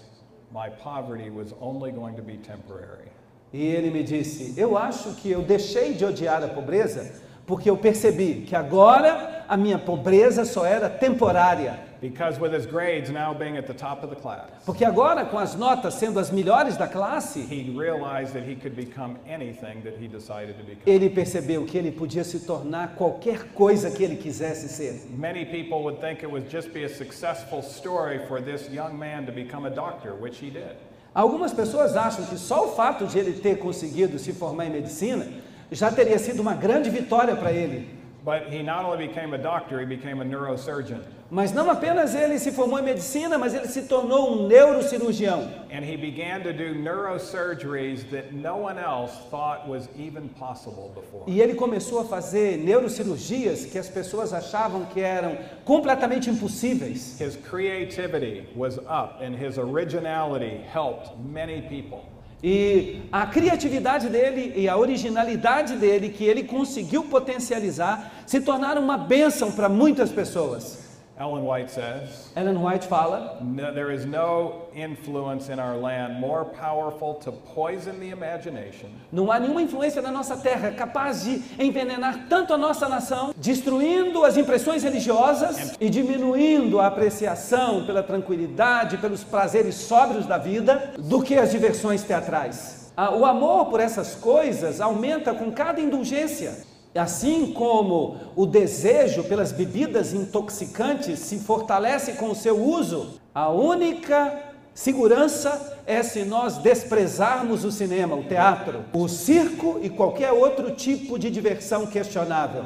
[0.53, 3.09] my poverty was only going to be temporary.
[3.51, 7.77] E ele me disse: Eu acho que eu deixei de odiar a pobreza porque eu
[7.77, 11.79] percebi que agora a minha pobreza só era temporária.
[12.03, 15.39] Because with his grades now being at the top of the class, Porque agora, com
[15.39, 19.95] as notas sendo as melhores da classe, he realized that he could become anything that
[19.97, 20.83] he decided to become.
[20.85, 25.01] ele percebeu que ele podia se tornar qualquer coisa que ele quisesse ser.
[25.17, 29.25] Many people would think it would just be a successful story for this young man
[29.25, 30.75] to become a doctor, which he did.
[31.15, 35.25] Algumas pessoas acham que só o fato de ele ter conseguido se formar em medicina
[35.71, 37.87] já teria sido uma grande vitória para ele.
[38.25, 41.01] But he not only became a doctor, he became a neurosurgeon.
[41.33, 45.49] Mas não apenas ele se formou em medicina, mas ele se tornou um neurocirurgião.
[45.71, 51.23] And he began to do neurosurgeries that no one else thought was even possible before.
[51.25, 57.19] E ele começou a fazer neurocirurgias que as pessoas achavam que eram completamente impossíveis.
[57.19, 62.01] His creativity was up and his originality helped many people.
[62.43, 68.99] E a criatividade dele e a originalidade dele, que ele conseguiu potencializar, se tornaram uma
[68.99, 70.82] bênção para muitas pessoas.
[71.23, 76.43] Ellen White says, Ellen White fala: no, There is no influence in our land more
[76.43, 82.27] powerful to poison the imagination não há nenhuma influência na nossa terra capaz de envenenar
[82.27, 89.23] tanto a nossa nação, destruindo as impressões religiosas e diminuindo a apreciação pela tranquilidade, pelos
[89.23, 92.91] prazeres sóbrios da vida, do que as diversões teatrais.
[92.97, 96.72] Ah, O amor por essas coisas aumenta com cada indulgência.
[96.95, 104.53] Assim como o desejo pelas bebidas intoxicantes se fortalece com o seu uso, a única
[104.75, 111.17] segurança é se nós desprezarmos o cinema, o teatro, o circo e qualquer outro tipo
[111.17, 112.65] de diversão questionável.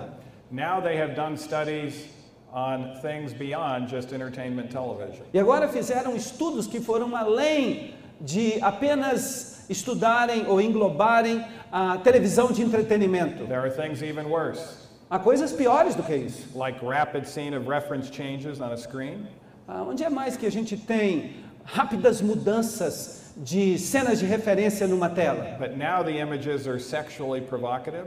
[0.51, 2.09] Now they have done studies
[2.53, 5.25] on things beyond just entertainment television.
[5.33, 12.61] E agora fizeram estudos que foram além de apenas estudarem ou englobarem a televisão de
[12.61, 13.45] entretenimento.
[13.45, 16.57] There are things even worse, Há coisas piores do que isso.
[16.57, 19.25] like rapid scene of reference changes on a screen,
[19.67, 21.31] Ah, Onde é mais que a gente tem
[21.65, 28.05] rápidas mudanças de cenas de referência numa tela, but now the images are sexually provocative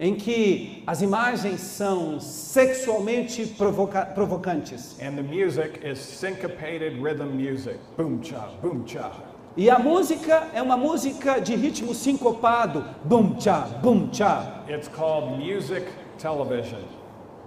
[0.00, 7.76] em que as imagens são sexualmente provoca- provocantes and the music is syncopated rhythm music.
[7.96, 9.12] Boom cha, boom cha.
[9.56, 14.62] E a música é uma música de ritmo sincopado, bum cha, bum cha.
[14.68, 15.86] It's called music
[16.18, 16.80] television.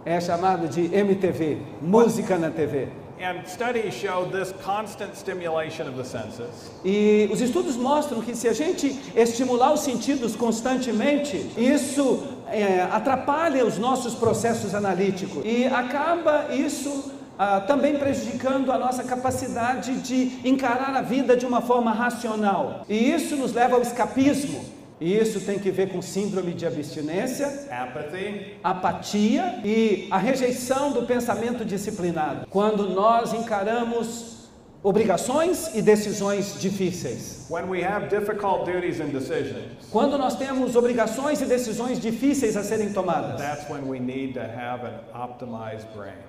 [0.06, 2.90] É chamado de MTV, música na TV.
[3.20, 8.46] And studies show this constant stimulation of the senses E os estudos mostram que se
[8.46, 16.54] a gente estimular os sentidos constantemente, isso é, atrapalha os nossos processos analíticos e acaba
[16.54, 22.86] isso ah, também prejudicando a nossa capacidade de encarar a vida de uma forma racional.
[22.88, 24.76] E isso nos leva ao escapismo.
[25.00, 31.04] E isso tem que ver com síndrome de abstinência, apathy, apatia e a rejeição do
[31.04, 32.48] pensamento disciplinado.
[32.50, 34.35] Quando nós encaramos
[34.86, 37.48] obrigações e decisões difíceis.
[39.92, 43.42] Quando nós temos obrigações e decisões difíceis a serem tomadas.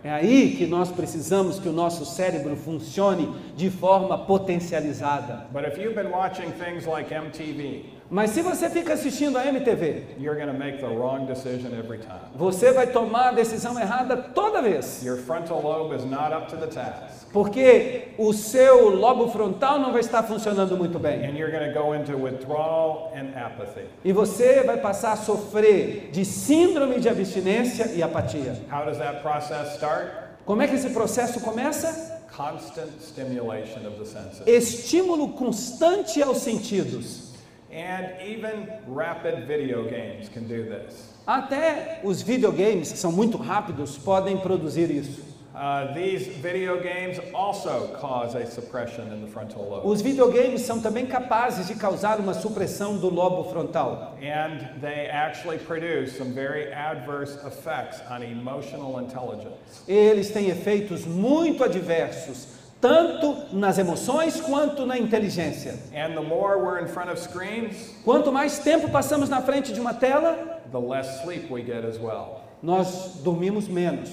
[0.03, 5.47] É aí que nós precisamos que o nosso cérebro funcione de forma potencializada.
[5.53, 10.17] But if you've been watching things like MTV, Mas se você fica assistindo a MTV,
[10.19, 12.21] you're going to make the wrong decision every time.
[12.37, 15.03] você vai tomar a decisão errada toda vez.
[15.05, 19.91] Your frontal lobe is not up to the task, Porque o seu lobo frontal não
[19.91, 21.25] vai estar funcionando muito bem.
[21.25, 23.87] and you're going to go into withdrawal and apathy.
[24.05, 28.55] E você vai passar a sofrer de síndrome de abstinência e apatia.
[28.73, 30.09] How does that process start?
[30.45, 32.15] Como é que esse processo começa?
[32.37, 34.43] Constant stimulation of the senses.
[34.47, 37.26] Estímulo constante aos sentidos.
[37.71, 41.15] And even rapid video games can do this.
[41.27, 45.37] Até os videogames, que são muito rápidos, podem produzir isso.
[45.57, 49.89] Uh, these video games also cause a suppression in the frontal lobe.
[49.89, 54.19] Os videogames são também capazes de causar uma supressão do lobo frontal.
[54.21, 59.57] And they actually produce some very adverse effects on emotional intelligence.
[59.89, 62.49] Eles têm efeitos muito adversos,
[62.81, 65.75] tanto nas emoções quanto na inteligência.
[65.95, 69.81] And the more we're in front of screens, Quanto mais tempo passamos na frente de
[69.81, 72.43] uma tela, the less sleep we get as well.
[72.63, 74.11] nós dormimos menos.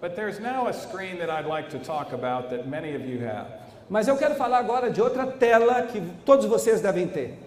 [0.00, 3.20] But there's now a screen that I'd like to talk about that many of you
[3.20, 3.46] have.
[3.88, 7.38] Mas eu quero falar agora de outra tela que todos vocês devem ter.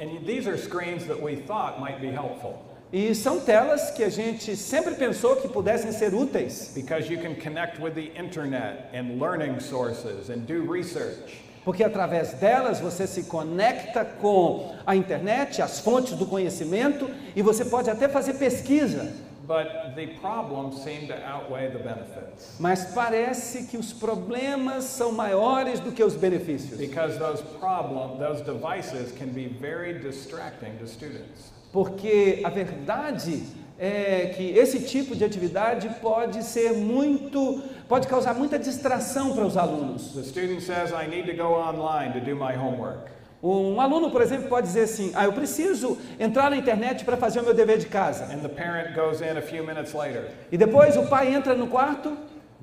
[0.00, 4.08] And these are screens that we thought might be helpful E são telas que a
[4.08, 9.20] gente sempre pensou que pudessem ser úteis, because you can connect with the internet and
[9.20, 11.44] learning sources and do research.
[11.66, 17.62] porque através delas você se conecta com a internet, as fontes do conhecimento e você
[17.62, 19.12] pode até fazer pesquisa.
[19.46, 22.56] but the problems seem to outweigh the benefits.
[22.58, 26.78] Mas parece que os problemas são maiores do que os benefícios.
[26.78, 31.50] Because those problem, those devices can be very distracting to students.
[31.72, 33.42] Porque a verdade
[33.78, 39.56] é que esse tipo de atividade pode ser muito, pode causar muita distração para os
[39.56, 40.14] alunos.
[40.14, 43.10] The student says, I need to go online to do my homework.
[43.40, 47.38] Um aluno, por exemplo, pode dizer assim: "Ah, eu preciso entrar na internet para fazer
[47.38, 48.24] o meu dever de casa".
[48.24, 50.24] And the parent goes in a few minutes later.
[50.50, 52.16] E depois o pai entra no quarto,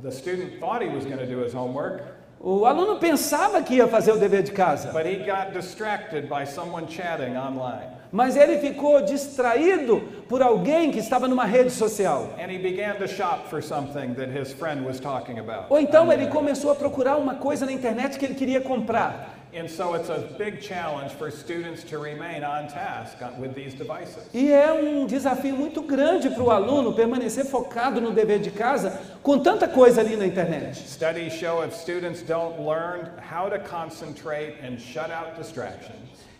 [0.04, 2.04] The student thought he was going to do his homework,
[2.42, 6.46] o aluno pensava que ia fazer o dever de casa, but he got distracted by
[6.46, 7.95] someone chatting online.
[8.16, 10.00] Mas ele ficou distraído
[10.30, 12.30] por alguém que estava numa rede social.
[12.40, 15.66] And he began to shop for something that his friend was talking about.
[15.70, 19.34] Ou então ele começou a procurar uma coisa na internet que ele queria comprar.
[19.54, 23.74] And so it's a big challenge for students to remain on task on- with these
[23.76, 24.28] devices.
[24.34, 29.00] E é um desafio muito grande para o aluno permanecer focado no dever de casa
[29.24, 30.76] com tanta coisa ali na internet.
[30.78, 35.96] Studies show if students don't learn how to concentrate and shut out distractions,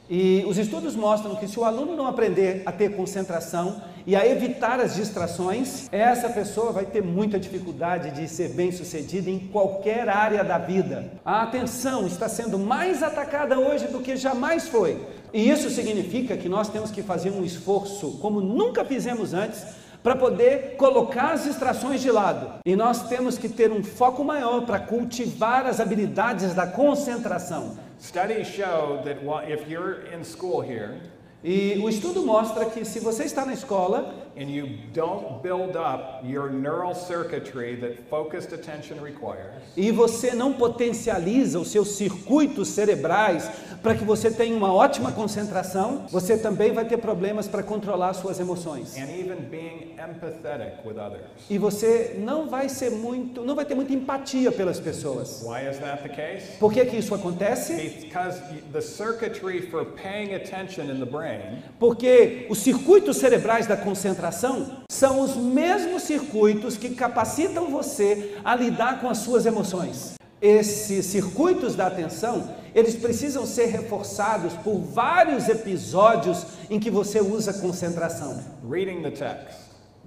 [0.10, 4.26] E os estudos mostram que se o aluno não aprender a ter concentração e a
[4.26, 10.44] evitar as distrações, essa pessoa vai ter muita dificuldade de ser bem-sucedida em qualquer área
[10.44, 11.12] da vida.
[11.26, 15.04] A atenção está sendo mais atacada hoje do que jamais foi.
[15.34, 19.64] E isso significa que nós temos que fazer um esforço como nunca fizemos antes
[20.04, 22.60] para poder colocar as distrações de lado.
[22.64, 27.76] E nós temos que ter um foco maior para cultivar as habilidades da concentração.
[28.06, 29.18] Studies show that
[29.50, 31.00] if you're in school here
[31.44, 36.22] E o estudo mostra que se você está na escola and you don't build up
[36.24, 43.50] your neural circuitry that focused attention requires, e você não potencializa os seus circuitos cerebrais
[43.82, 48.40] para que você tenha uma ótima concentração, você também vai ter problemas para controlar suas
[48.40, 48.98] emoções.
[48.98, 51.24] and even being empathetic with others.
[51.50, 55.44] E você não vai ser muito, não vai ter muita empatia pelas pessoas.
[55.44, 56.58] Why is that the case?
[56.60, 57.74] Por que que isso acontece?
[58.06, 58.42] Because
[58.74, 65.22] the circuitry for paying attention in the brain Porque os circuitos cerebrais da concentração são
[65.22, 70.16] os mesmos circuitos que capacitam você a lidar com as suas emoções.
[70.42, 77.54] Esses circuitos da atenção, eles precisam ser reforçados por vários episódios em que você usa
[77.54, 78.44] concentração.
[78.70, 79.58] reading the text,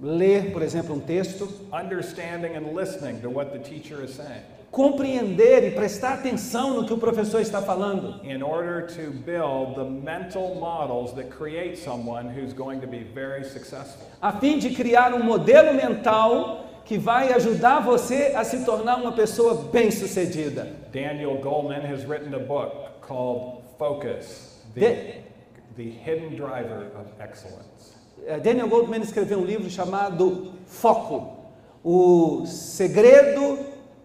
[0.01, 5.63] Ler, por exemplo, um texto, understanding and listening to what the teacher is saying compreender
[5.67, 8.19] e prestar atenção no que o professor está falando.
[8.23, 13.43] in order to build the mental models that create someone who's going to be very
[13.43, 14.05] successful.
[14.21, 19.11] a fim de criar um modelo mental que vai ajudar você a se tornar uma
[19.11, 20.67] pessoa bem-sucedida.
[20.91, 25.13] Daniel Goleman has written a book called Focus, the, De-
[25.77, 27.95] the hidden driver of excellence.
[28.27, 31.37] Eh, Daniel Goldman escreveu um livro chamado Foco,
[31.83, 33.59] o segredo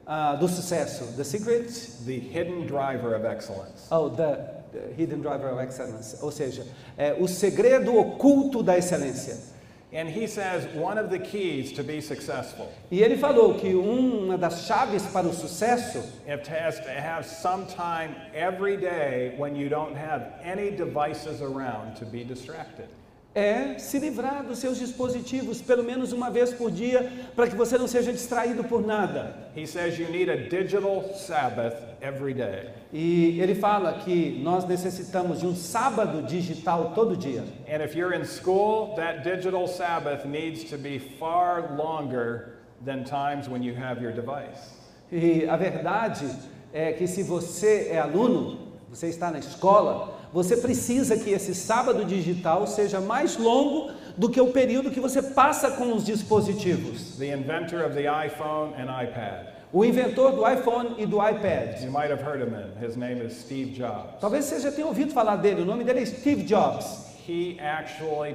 [0.07, 1.69] ah, do sucesso, The Secret,
[2.05, 3.87] The hidden driver of excellence.
[3.91, 4.39] oh, the,
[4.73, 6.67] the Hidden Driver of Excellence, ou seja,
[6.99, 9.53] é, o segredo oculto da excelência.
[9.93, 14.37] And he says one of the keys to be successful E ele falou que uma
[14.37, 19.95] das chaves para o sucesso has to have some time every day when you don't
[19.95, 22.89] have any devices around to be distracted.
[23.35, 27.77] É se livrar dos seus dispositivos pelo menos uma vez por dia, para que você
[27.77, 29.35] não seja distraído por nada.
[29.57, 32.71] He says you need a digital Sabbath every day.
[32.93, 37.43] E ele fala que nós necessitamos de um sábado digital todo dia.
[37.69, 43.49] And if you're in school, that digital Sabbath needs to be far longer than times
[43.49, 44.75] when you have your device.
[45.11, 46.27] E a verdade
[46.73, 48.59] é que se você é aluno,
[48.89, 54.41] você está na escola, você precisa que esse sábado digital seja mais longo do que
[54.41, 57.17] o período que você passa com os dispositivos.
[57.17, 59.47] The inventor of the iPhone and iPad.
[59.73, 61.81] O inventor do iPhone e do iPad.
[61.85, 62.67] You might have heard of him.
[62.85, 64.19] His name is Steve Jobs.
[64.21, 67.15] Talvez você já tenha ouvido falar dele, o nome dele é Steve Jobs.
[67.29, 68.35] He actually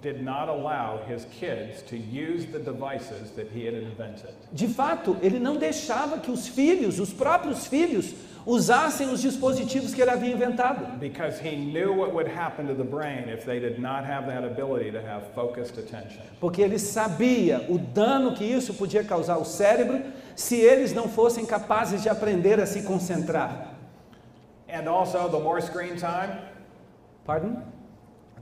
[0.00, 4.32] did not allow his kids to use the devices that he had invented.
[4.50, 8.14] De fato, ele não deixava que os filhos, os próprios filhos,
[8.46, 10.98] usassem os dispositivos que ele havia inventado.
[10.98, 14.44] Because he knew what would happen to the brain if they did not have that
[14.44, 16.22] ability to have focused attention.
[16.40, 20.00] Porque ele sabia o dano que isso podia causar ao cérebro
[20.34, 23.74] se eles não fossem capazes de aprender a se concentrar.
[24.68, 26.38] And also, the more screen time,
[27.26, 27.62] Pardon?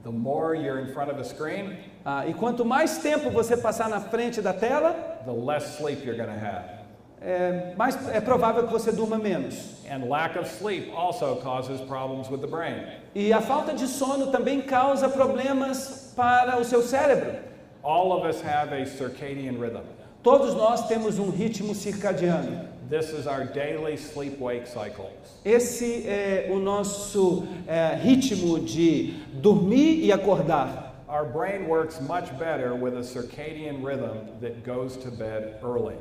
[0.04, 3.90] the more you're in front of a screen, Ah, e quanto mais tempo você passar
[3.90, 6.79] na frente da tela, the less sleep you're going to have.
[7.20, 9.54] É, mais é provável que você durma menos.
[9.90, 12.86] And lack of sleep also causes problems with the brain.
[13.14, 17.38] E a falta de sono também causa problemas para o seu cérebro.
[17.82, 19.82] All of us have a circadian rhythm.
[20.22, 22.68] Todos nós temos um ritmo circadiano.
[22.90, 25.12] This is our daily sleep wake cycles.
[25.44, 30.92] Esse é o nosso é, ritmo de dormir e acordar.
[31.08, 35.96] Our brain works much better with a circadian rhythm that goes to bed early.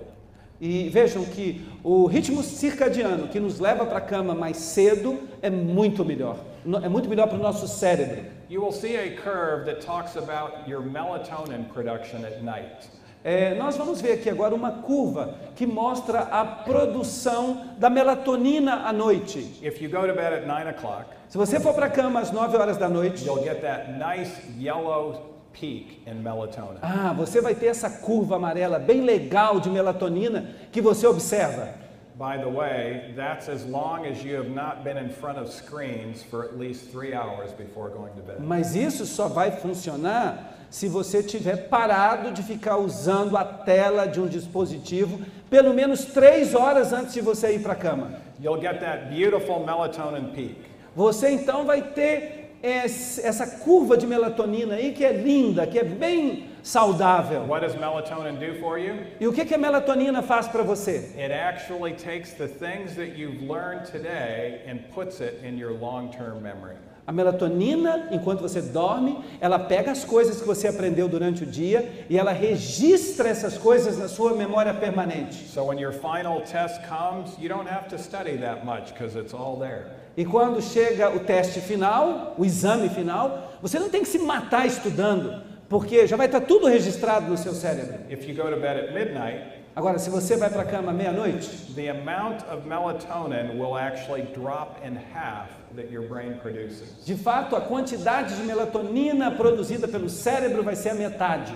[0.62, 5.49] E vejam que o ritmo circadiano que nos leva para a cama mais cedo é
[5.49, 6.38] muito melhor.
[6.84, 8.26] É muito melhor para o nosso cérebro.
[8.49, 12.89] You will see a curve that talks about your melatonin production at night.
[13.24, 18.93] É, nós vamos ver aqui agora uma curva que mostra a produção da melatonina à
[18.93, 19.39] noite.
[19.62, 22.32] If you go to bed at 9 o'clock, Se você for para a cama às
[22.32, 26.80] 9 horas da noite, you'll get that nice yellow peak in melatonin.
[26.82, 31.74] ah, você vai ter essa curva amarela bem legal de melatonina que você observa.
[32.16, 36.22] By the way, that's as long as you have not been in front of screens
[36.22, 38.41] for at least three hours before going to bed.
[38.41, 44.20] Mas isso só vai funcionar se você tiver parado de ficar usando a tela de
[44.20, 45.20] um dispositivo
[45.50, 48.12] pelo menos três horas antes de você ir para a cama.
[48.41, 50.58] You'll get that beautiful melatonin peak.
[50.95, 56.49] Você então vai ter essa curva de melatonina aí que é linda, que é bem
[56.64, 57.45] saudável.
[57.47, 58.95] What does melatonin do for you?
[59.20, 61.12] E o que, que a melatonina faz para você?
[61.18, 66.12] It actually takes the things that you've learned today and puts it in your long
[66.12, 66.76] term memory.
[67.07, 72.05] A melatonina, enquanto você dorme, ela pega as coisas que você aprendeu durante o dia
[72.07, 75.47] e ela registra essas coisas na sua memória permanente.
[75.47, 79.34] So when your final test comes, you don't have to study that much because it's
[79.34, 79.88] all there.
[80.18, 84.66] E quando chega o teste final, o exame final, você não tem que se matar
[84.66, 87.99] estudando, porque já vai estar tudo registrado no seu cérebro.
[88.10, 91.47] If you go to bed at midnight, Agora, se você vai para a cama meia-noite,
[91.76, 97.05] the amount of melatonin will actually drop in half that your brain produces.
[97.05, 101.53] de fato, a quantidade de melatonina produzida pelo cérebro vai ser a metade.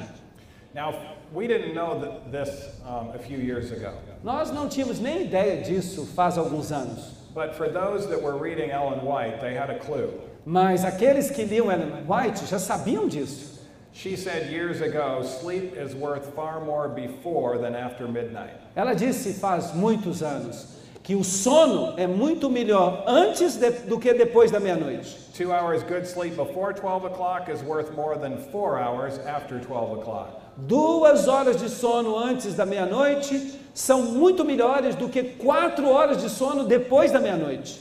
[0.73, 0.93] Now,
[1.33, 2.49] we didn't know this
[2.85, 3.91] um, a few years ago,
[4.23, 7.22] Nós não tínhamos nem ideia disso faz alguns anos.
[7.33, 10.11] But for those that were reading Ellen White, they had a clue.
[10.45, 13.59] Mas aqueles que liam Ellen White já sabiam disso.
[13.95, 18.53] She said years ago, sleep is worth far more before than after midnight.
[18.75, 24.13] Ela disse faz muitos anos que o sono é muito melhor antes de- do que
[24.13, 25.15] depois da meia-noite.
[25.35, 29.99] Two hours good sleep before 12 o'clock is worth more than four hours after 12
[29.99, 30.41] o'clock.
[30.57, 36.29] Duas horas de sono antes da meia-noite são muito melhores do que quatro horas de
[36.29, 37.79] sono depois da meia-noite.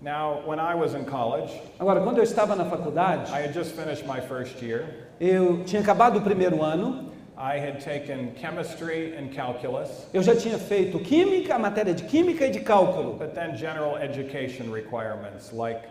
[0.00, 3.72] Now, when I was in college, Agora, quando eu estava na faculdade, I had just
[3.72, 4.84] finished my first year.
[5.20, 10.58] eu tinha acabado o primeiro ano, I had taken chemistry and calculus, eu já tinha
[10.58, 13.14] feito química, a matéria de química e de cálculo.
[13.18, 15.82] but then general education requirements like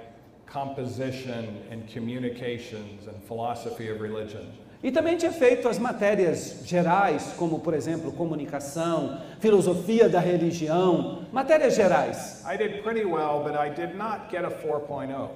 [0.45, 4.45] composition and communications and philosophy of religion.
[4.83, 11.75] E também tinha feito as matérias gerais, como por exemplo comunicação, filosofia da religião, matérias
[11.75, 12.43] gerais.
[12.51, 15.29] I did pretty well, but I did not get a 4.0.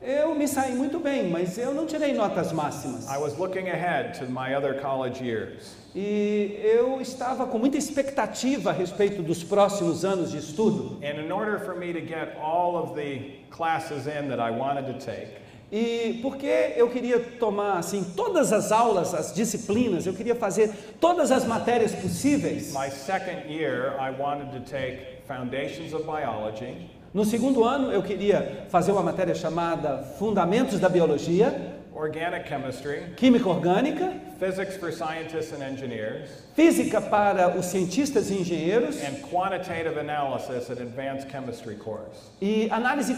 [0.00, 3.06] Eu me saí muito bem, mas eu não tirei notas máximas.
[3.08, 5.76] I was looking ahead to my other college years.
[5.94, 10.98] E eu estava com muita expectativa a respeito dos próximos anos de estudo.
[11.04, 14.86] And in order for me to get all of the classes in that I wanted
[14.86, 15.36] to take,
[15.72, 20.70] E porque eu queria tomar assim todas as aulas, as disciplinas, eu queria fazer
[21.00, 22.74] todas as matérias possíveis.
[22.74, 28.66] my second year, I wanted to take Foundations of Biology, No segundo ano eu queria
[28.68, 34.12] fazer uma matéria chamada Fundamentos da Biologia, Organic Chemistry, Química Orgânica,
[34.42, 40.80] Physics for Scientists and Engineers, Física para os cientistas e engenheiros and Quantitative Analysis at
[40.80, 42.32] Advanced Chemistry course.
[42.40, 43.14] e análise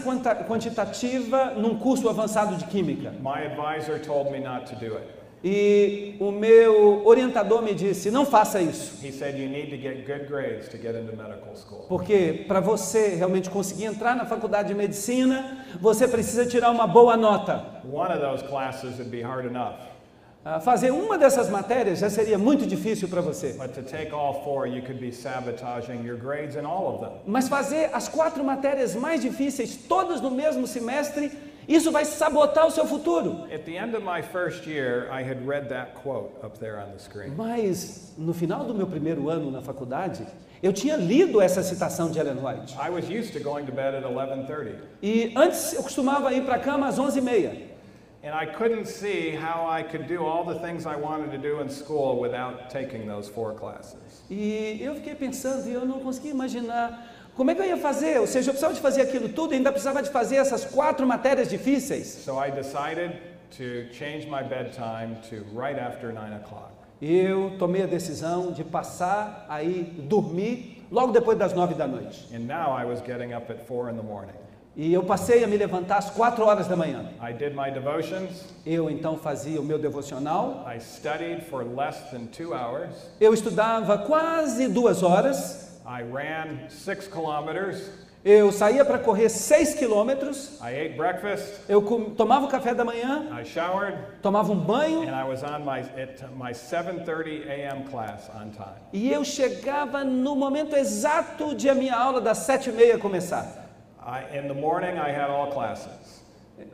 [0.47, 3.11] quantitativa num curso avançado de Química.
[3.23, 5.07] My advisor told me not to do it.
[5.43, 8.95] E o meu orientador me disse: não faça isso.
[9.11, 9.35] Said.
[11.87, 17.17] Porque para você realmente conseguir entrar na faculdade de medicina, você precisa tirar uma boa
[17.17, 17.63] nota.
[17.83, 19.75] One of those classes would be hard enough,
[20.47, 23.53] Ah, Fazer uma dessas matérias já seria muito difícil para você.
[23.53, 27.13] but to take all four, you could be sabotaging your grades in all of them.
[27.25, 31.31] Mas fazer as quatro matérias mais difíceis, todas no mesmo semestre,
[31.67, 33.47] isso vai sabotar o seu futuro.
[37.23, 37.33] Year.
[37.35, 40.27] Mas no final do meu primeiro ano na faculdade,
[40.61, 42.75] eu tinha lido essa citação de Ellen White.
[42.75, 47.64] To to bed at 11:30, E antes eu costumava ir para a cama às 11h30.
[48.25, 51.59] And I couldn't see how I could do all the things I wanted to do
[51.59, 54.23] in school without taking those four classes.
[54.29, 57.05] E eu fiquei pensando e eu não conseguia imaginar
[57.35, 58.19] como é que eu ia fazer.
[58.19, 61.05] Ou seja, eu precisava de fazer aquilo tudo e ainda precisava de fazer essas quatro
[61.05, 62.07] matérias difíceis.
[62.07, 63.21] So I decided
[63.57, 66.71] to change my bedtime to right after 9 o'clock.
[67.01, 72.27] eu tomei a decisão de passar aí dormir logo depois das nove da noite.
[72.33, 74.33] And now I was getting up at 4 in the morning.
[74.77, 77.09] E eu passei a me levantar às quatro horas da manhã.
[77.21, 78.43] I did my devotions.
[78.65, 80.65] Eu então fazia o meu devocional.
[80.67, 82.91] I studied for less than two hours.
[83.21, 85.79] Eu estudava quase duas horas.
[85.85, 87.89] I ran six kilometers.
[88.25, 90.59] Eu saía para correr seis quilômetros.
[90.59, 91.45] I ate breakfast.
[91.69, 91.81] Eu
[92.17, 93.95] tomava o café da manhã, I showered.
[94.21, 97.83] tomava um banho And I was on my, at my 7.30 a.m.
[97.89, 98.75] class on time.
[98.91, 103.63] e eu chegava no momento exato de a minha aula das sete e meia começar.
[104.05, 106.21] I, in the morning, I had all classes.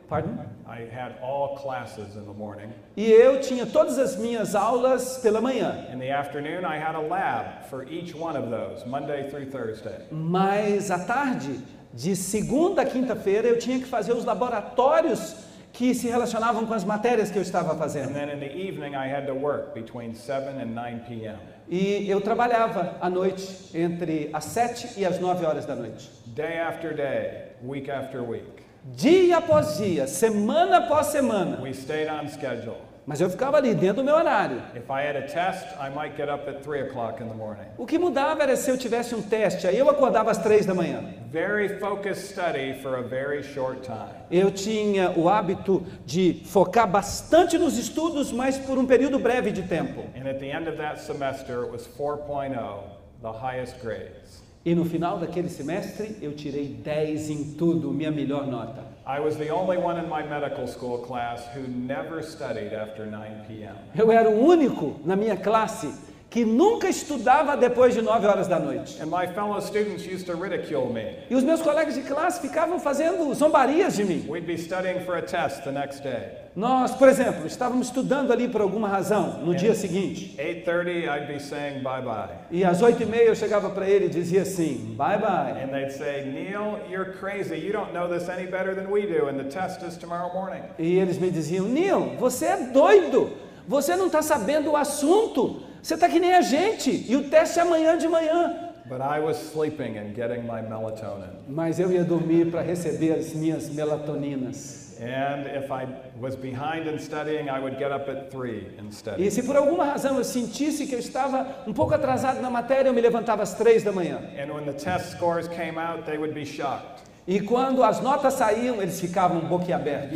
[0.08, 0.38] Pardon?
[0.68, 2.70] I had all classes in the morning.
[2.96, 5.90] E eu tinha todas as minhas aulas pela manhã.
[5.92, 10.06] In the afternoon, I had a lab for each one of those, Monday through Thursday.
[10.12, 11.58] Mas à tarde,
[11.92, 15.34] de segunda a quinta-feira, eu tinha que fazer os laboratórios
[15.72, 18.12] que se relacionavam com as matérias que eu estava And fazendo.
[18.12, 21.38] then in the evening, I had to work between 7 and 9 p.m.
[21.74, 26.10] E eu trabalhava à noite, entre as sete e as nove horas da noite.
[26.26, 28.62] Day after day, week after week.
[28.84, 31.62] Dia após dia, semana após semana.
[31.62, 32.76] We stayed on schedule.
[33.04, 34.62] Mas eu ficava ali dentro do meu horário.
[34.76, 37.66] If I had a test, I might get up at 3 o'clock in the morning.
[37.76, 40.72] O que mudava era se eu tivesse um teste, aí eu acordava às três da
[40.72, 41.02] manhã.
[41.28, 44.14] Very focused study for a very short time.
[44.30, 49.62] Eu tinha o hábito de focar bastante nos estudos, mas por um período breve de
[49.62, 50.04] tempo.
[50.14, 52.84] And at the end of that semester, it was 4.0,
[53.20, 54.41] the highest grades.
[54.64, 58.84] E no final daquele semestre, eu tirei 10 em tudo, minha melhor nota.
[59.04, 63.46] I was the only one in my medical school class who never studied after 9
[63.48, 63.74] p.m.
[63.96, 65.92] Eu era o único na minha classe
[66.32, 68.98] que nunca estudava depois de 9 horas da noite.
[69.02, 71.18] And my fellow students used to ridicule me.
[71.28, 74.24] E os meus colegas de classe ficavam fazendo zombarias de mim.
[74.26, 76.30] We'd be studying for a test the next day.
[76.56, 80.34] Nós, por exemplo, estávamos estudando ali por alguma razão no dia seguinte.
[80.38, 82.30] 8:30, I'd be saying bye-bye.
[82.50, 85.62] E às oito e meia eu chegava para ele e dizia assim, bye bye.
[85.62, 87.56] And they'd say, "Neil, you're crazy.
[87.56, 90.62] You don't know this any better than we do, and the test is tomorrow morning."
[90.78, 93.32] E eles me diziam, Neil, você é doido.
[93.68, 95.70] Você não está sabendo o assunto.
[95.82, 97.04] Você está que nem a gente.
[97.08, 98.70] E o teste é amanhã de manhã.
[98.86, 101.30] But I was sleeping and getting my melatonin.
[101.48, 104.96] Mas eu ia dormir para receber as minhas melatoninas.
[105.00, 105.88] And if I
[106.20, 109.24] was behind in studying, I would get up at 3 and study.
[109.26, 112.88] E se por alguma razão eu sentisse que eu estava um pouco atrasado na matéria,
[112.88, 114.20] eu me levantava às três da manhã.
[114.38, 117.02] And when the test scores came out, they would be shocked.
[117.24, 120.10] E quando as notas saíam, eles ficavam boquiabertos.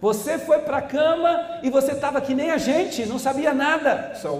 [0.00, 4.14] Você foi para a cama e você estava que nem a gente, não sabia nada.
[4.16, 4.38] So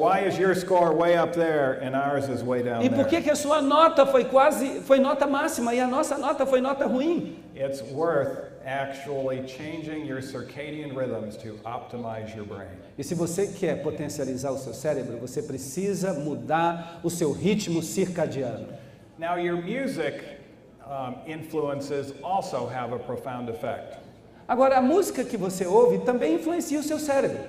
[2.83, 6.19] E por que, que a sua nota foi quase, foi nota máxima e a nossa
[6.19, 7.39] nota foi nota ruim?
[7.57, 12.69] It's worth actually changing your circadian rhythms to optimize your brain.
[12.99, 18.69] E se você quer potencializar o seu cérebro, você precisa mudar o seu ritmo circadiano.
[19.19, 20.23] Now, your music
[20.89, 23.99] um, influences also have a profound effect.
[24.49, 27.45] Agora, a música que você ouve também influencia o seu cérebro.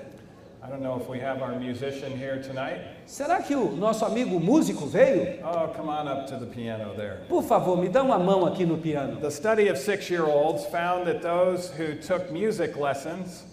[0.64, 2.82] I don't know if we have our musician here tonight.
[3.08, 5.40] Será que o nosso amigo músico veio?
[5.44, 7.22] Oh, come on up to the piano there.
[7.30, 9.20] Por favor, me dá uma mão aqui no piano.
[9.22, 13.46] The study of six year olds found that those who took music lessons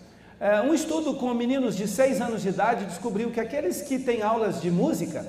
[0.68, 4.60] um estudo com meninos de 6 anos de idade descobriu que aqueles que têm aulas
[4.60, 5.22] de música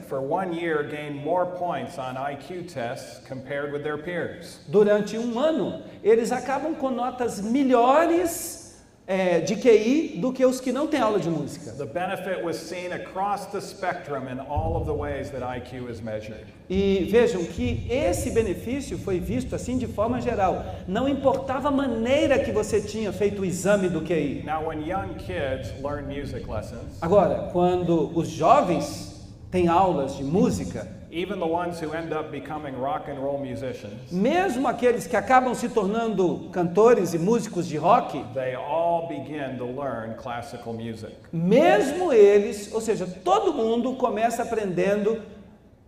[4.67, 8.66] durante um ano, eles acabam com notas melhores
[9.07, 11.71] é, de QI do que os que não têm aula de música.
[11.71, 16.01] The benefit was seen across the spectrum in all of the ways that IQ is
[16.01, 16.45] measured.
[16.69, 20.65] E vejam que esse benefício foi visto assim de forma geral.
[20.85, 24.43] Não importava a maneira que você tinha feito o exame do QI.
[24.45, 30.96] Now, when young kids learn music lessons, Agora, quando os jovens têm aulas de música,
[31.17, 35.55] even the ones who end up becoming rock and roll musicians, mesmo aqueles que acabam
[35.55, 41.15] se tornando cantores e músicos de rock, they all begin to learn classical music.
[41.33, 45.23] mesmo eles, ou seja, todo mundo começa aprendendo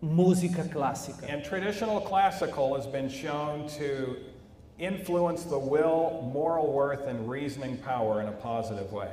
[0.02, 1.28] música clássica.
[1.32, 4.18] And traditional classical has been shown to
[4.80, 9.12] influence the will, moral worth, and reasoning power in a positive way.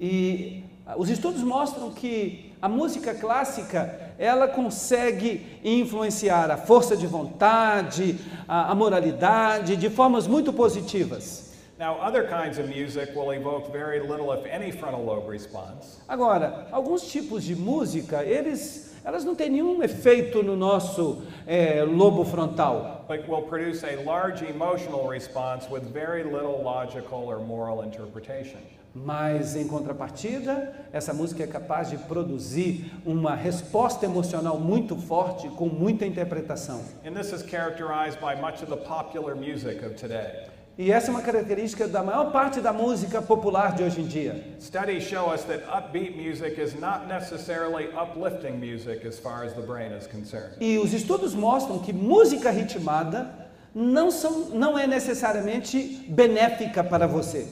[0.00, 0.62] E
[0.96, 8.72] os estudos mostram que a música clássica ela consegue influenciar a força de vontade, a,
[8.72, 11.48] a moralidade de formas muito positivas.
[11.78, 16.00] Now, other kinds of music will evoke very little, if any, frontal lobe response.
[16.08, 22.24] Agora, alguns tipos de música, eles, elas não têm nenhum efeito no nosso eh, lobo
[22.24, 28.58] frontal, but will produce a large emotional response with very little logical or moral interpretation.
[29.04, 35.66] Mas em contrapartida, essa música é capaz de produzir uma resposta emocional muito forte com
[35.66, 36.80] muita interpretação.
[37.04, 40.48] And this is characterized by much of the popular music of today.
[40.76, 44.44] E essa é uma característica da maior parte da música popular de hoje em dia.
[44.60, 49.62] Studies show us that upbeat music is not necessarily uplifting music as far as the
[49.62, 50.54] brain is concerned.
[50.60, 53.28] E os estudos mostram que música ritmada
[53.74, 57.48] não, são, não é necessariamente benéfica para você.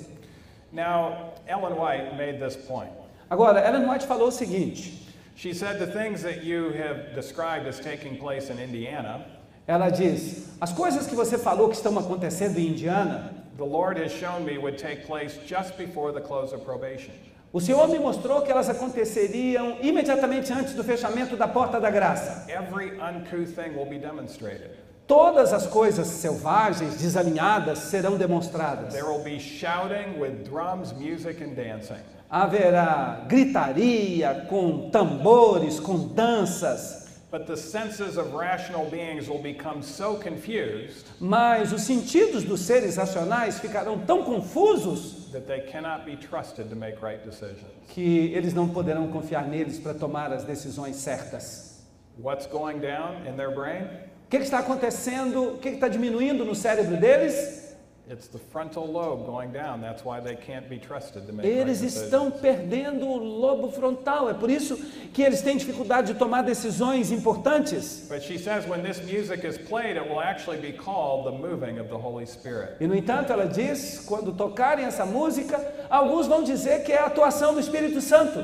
[0.72, 2.90] Now, Ellen White made this point.
[3.30, 7.78] Agora, Ellen White falou o seguinte: She said the things that you have described as
[7.80, 9.24] taking place in Indiana,
[9.66, 14.12] ela diz, as coisas que você falou que estão acontecendo em Indiana, the Lord has
[14.12, 17.12] shown me would take place just before the close of probation.
[17.52, 22.46] o Senhor me mostrou que elas aconteceriam imediatamente antes do fechamento da porta da graça.
[22.50, 24.70] Every uncouth thing will be demonstrated.
[25.06, 28.92] Todas as coisas selvagens, desalinhadas, serão demonstradas.
[28.92, 32.00] There will be shouting with drums, music, and dancing.
[32.28, 40.14] Haverá gritaria com tambores, com danças, But the senses of rational beings will become so
[40.16, 46.68] confused mas os sentidos dos seres racionais ficarão tão confusos that they cannot be trusted
[46.70, 47.66] to make right decisions.
[47.88, 51.84] que eles não poderão confiar neles para tomar as decisões certas.
[52.18, 53.88] What's going down in their brain?
[54.26, 55.54] O que, que está acontecendo?
[55.54, 57.64] O que, que está diminuindo no cérebro deles?
[58.08, 59.80] It's the frontal lobe going down.
[59.80, 64.28] That's why they can't be trusted to make right Eles estão perdendo o lobo frontal.
[64.28, 64.76] É por isso
[65.12, 68.06] que eles têm dificuldade de tomar decisões importantes.
[68.08, 71.78] But she says when this music is played, it will actually be called the moving
[71.78, 72.76] of the Holy Spirit.
[72.80, 77.06] E no entanto, ela diz, quando tocarem essa música, alguns vão dizer que é a
[77.06, 78.38] atuação do Espírito Santo.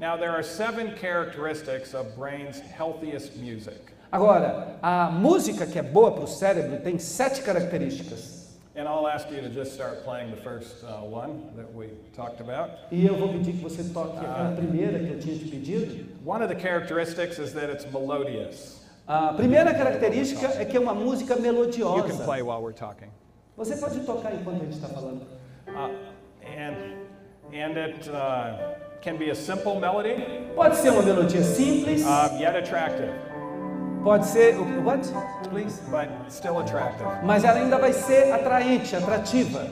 [0.00, 3.89] Now, there are seven characteristics of brain's healthiest music.
[4.12, 8.40] Agora, a música que é boa para o cérebro tem sete características.
[8.76, 12.40] And I'll ask you to just start playing the first uh, one that we talked
[12.40, 12.70] about.
[12.90, 16.06] E eu vou pedir que você toque aquela primeira que eu tinha te pedido.
[16.24, 18.80] One of the characteristics is that it's melodious.
[19.06, 22.24] A primeira característica é que é uma música You can melodiosa.
[22.24, 23.08] play while we're talking.
[23.56, 25.22] Você pode tocar enquanto a gente está falando.
[25.68, 25.90] Uh,
[26.42, 26.96] and,
[27.52, 30.14] and it uh, can be a simple melody,
[30.54, 33.12] Pode ser uma melodia simples, uh, yet attractive,
[34.02, 34.54] pode ser.
[34.84, 35.12] What?
[35.50, 35.80] Please.
[35.90, 37.06] but still attractive.
[37.24, 39.66] Mas ela ainda vai ser atraente, atrativa.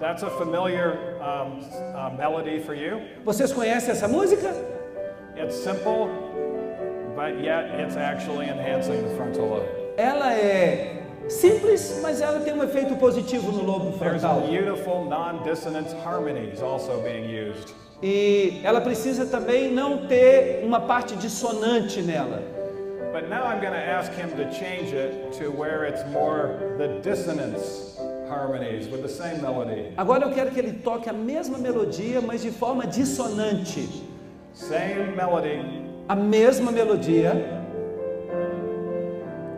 [0.00, 1.60] That's a familiar um,
[1.94, 3.00] uh, melody for you.
[3.24, 4.52] Vocês conhecem essa música?
[5.36, 6.08] It's simple,
[7.16, 9.66] but yet it's actually enhancing the frontal lobe.
[9.96, 14.48] Ela é simples, mas ela tem um efeito positivo no lobo There's frontal.
[14.48, 17.72] beautiful non-dissonance harmonies also being used.
[18.02, 22.42] E ela precisa também não ter uma parte dissonante nela.
[23.14, 26.98] But now I'm going to ask him to change it to where it's more the
[27.00, 27.96] dissonance
[28.28, 29.92] harmonies with the same melody.
[29.96, 33.88] Agora eu quero que ele toque a mesma melodia, mas de forma dissonante.
[34.52, 35.62] Same melody,
[36.08, 37.62] A mesma melodia,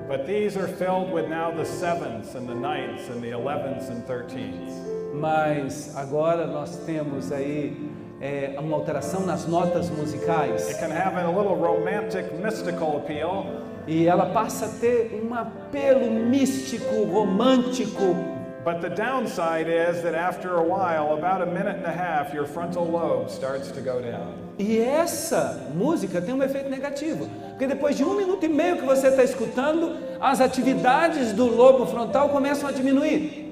[0.06, 4.04] but these are filled with now the sevenths and the ninths and the elevenths and
[4.06, 4.74] thirteenths.
[5.14, 7.74] mas agora nós temos aí
[8.20, 10.68] é, uma alteração nas notas musicais.
[10.68, 13.46] It can have a little romantic, mystical appeal,
[13.88, 18.16] E ela passa a ter um apelo místico, romântico.
[18.64, 22.46] but the downside is that after a while, about a minute and a half, your
[22.46, 24.34] frontal lobe starts to go down.
[24.58, 28.84] E essa música tem um efeito negativo, porque depois de um minuto e meio que
[28.84, 33.44] você está escutando, as atividades do lobo frontal começam a diminuir.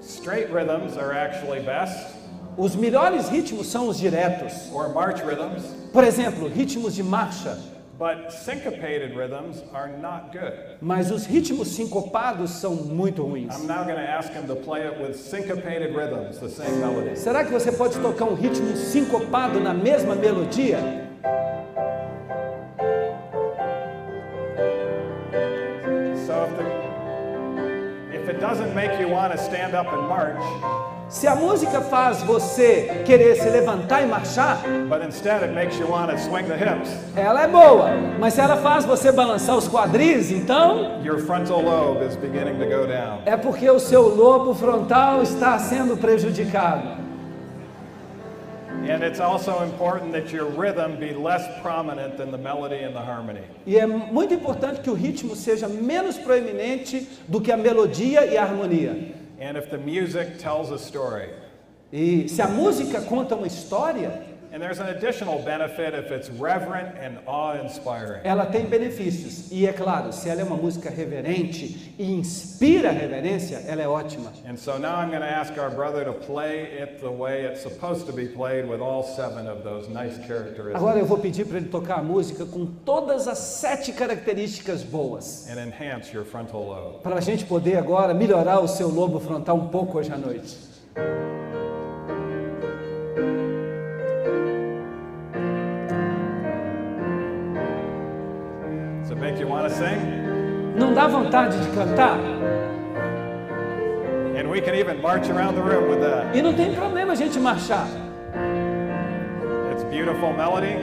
[0.00, 2.14] Straight rhythms are actually best,
[2.56, 4.70] Os melhores ritmos são os diretos.
[4.72, 7.58] or march rhythms, Por exemplo, ritmos de marcha.
[7.98, 10.52] but syncopated rhythms are not good.
[10.82, 13.54] Mas os ritmos sincopados são muito ruins.
[13.54, 17.16] I'm now going to ask him to play it with syncopated rhythms, the same melody.
[17.16, 20.78] Será que você pode tocar um ritmo sincopado na mesma melodia?
[26.26, 30.40] So if, the, if it doesn't make you want to stand up and march,
[31.08, 35.86] Se a música faz você querer se levantar e marchar, but instead it makes you
[35.88, 37.90] want to swing the hips, ela é boa.
[38.18, 42.66] Mas se ela faz você balançar os quadris, então your frontal lobe is beginning to
[42.66, 43.20] go down.
[43.24, 47.06] é porque o seu lobo frontal está sendo prejudicado.
[48.88, 53.00] And it's also important that your rhythm be less prominent than the melody and the
[53.00, 53.42] harmony.
[53.64, 58.36] E é muito importante que o ritmo seja menos proeminente do que a melodia e
[58.36, 59.15] a harmonia.
[61.92, 64.25] E se a música conta uma história,
[64.56, 68.22] and there's an additional benefit if it's reverent and awe-inspiring.
[68.24, 69.52] ela tem benefícios.
[69.52, 74.32] E é claro, se ela é uma música reverente e inspira reverência, ela é ótima.
[74.48, 77.60] And so now I'm going to ask our brother to play it the way it's
[77.60, 81.44] supposed to be played with all seven of those nice characteristics Agora eu vou pedir
[81.44, 85.46] para ele tocar a música com todas as sete características boas.
[85.50, 87.02] and enhance your frontal lobe.
[87.02, 90.56] Para a gente poder agora melhorar o seu lobo frontal um pouco hoje à noite.
[100.86, 102.16] Não dá vontade de cantar?
[104.38, 106.26] And we can even march around the room with that.
[106.32, 107.88] E não tem problema a gente marchar.
[109.72, 110.76] It's beautiful melody,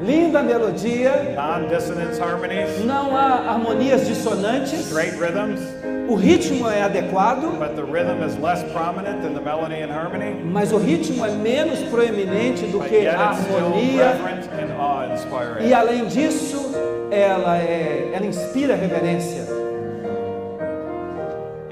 [0.00, 5.60] Linda melodia, non-dissonance harmonies, não há harmonias dissonantes, great rhythms,
[6.08, 10.34] o ritmo é adequado, but the rhythm is less prominent than the melody and harmony.
[10.42, 14.12] mas o ritmo é menos proeminente do But que yet a it's still harmonia.
[14.12, 15.66] reverent and awe-inspiring.
[15.68, 16.72] E além disso,
[17.10, 19.49] ela, é, ela inspira reverência.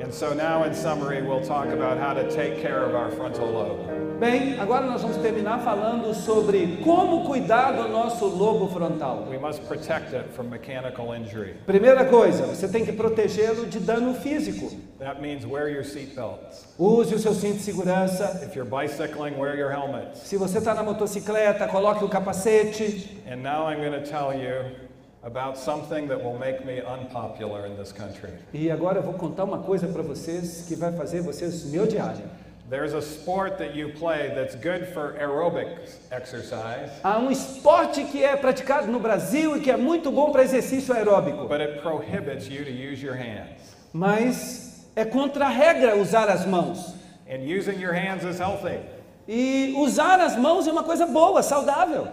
[0.08, 3.46] And so now, in summary, we'll talk about how to take care of our frontal
[3.46, 4.18] lobe.
[4.18, 9.26] Bem, agora nós vamos terminar falando sobre como cuidar do nosso lobo frontal.
[9.28, 11.56] We must protect it from mechanical injury.
[11.66, 14.74] Primeira coisa, você tem que protegê-lo de dano físico.
[14.98, 16.64] That means wear your seatbelts.
[16.78, 18.40] Use o seu cinto de segurança.
[18.42, 20.20] If you're bicycling, wear your helmets.
[20.20, 23.20] Se você está na motocicleta, coloque o capacete.
[23.30, 24.87] And now I'm going to tell you
[25.22, 28.30] about something that will make me unpopular in this country.
[28.52, 32.24] E agora eu vou contar uma coisa para vocês que vai fazer vocês me odiarem.
[32.70, 35.68] There's a sport that you play that's good for aerobic
[36.10, 40.42] exercise, Há um esporte que é praticado no Brasil e que é muito bom para
[40.42, 43.74] exercício aeróbico, but it prohibits you to use your hands.
[43.92, 46.94] mas é contra a regra usar as mãos.
[47.26, 48.80] And using your hands is healthy.
[49.26, 52.08] E usar as mãos é uma coisa boa, saudável.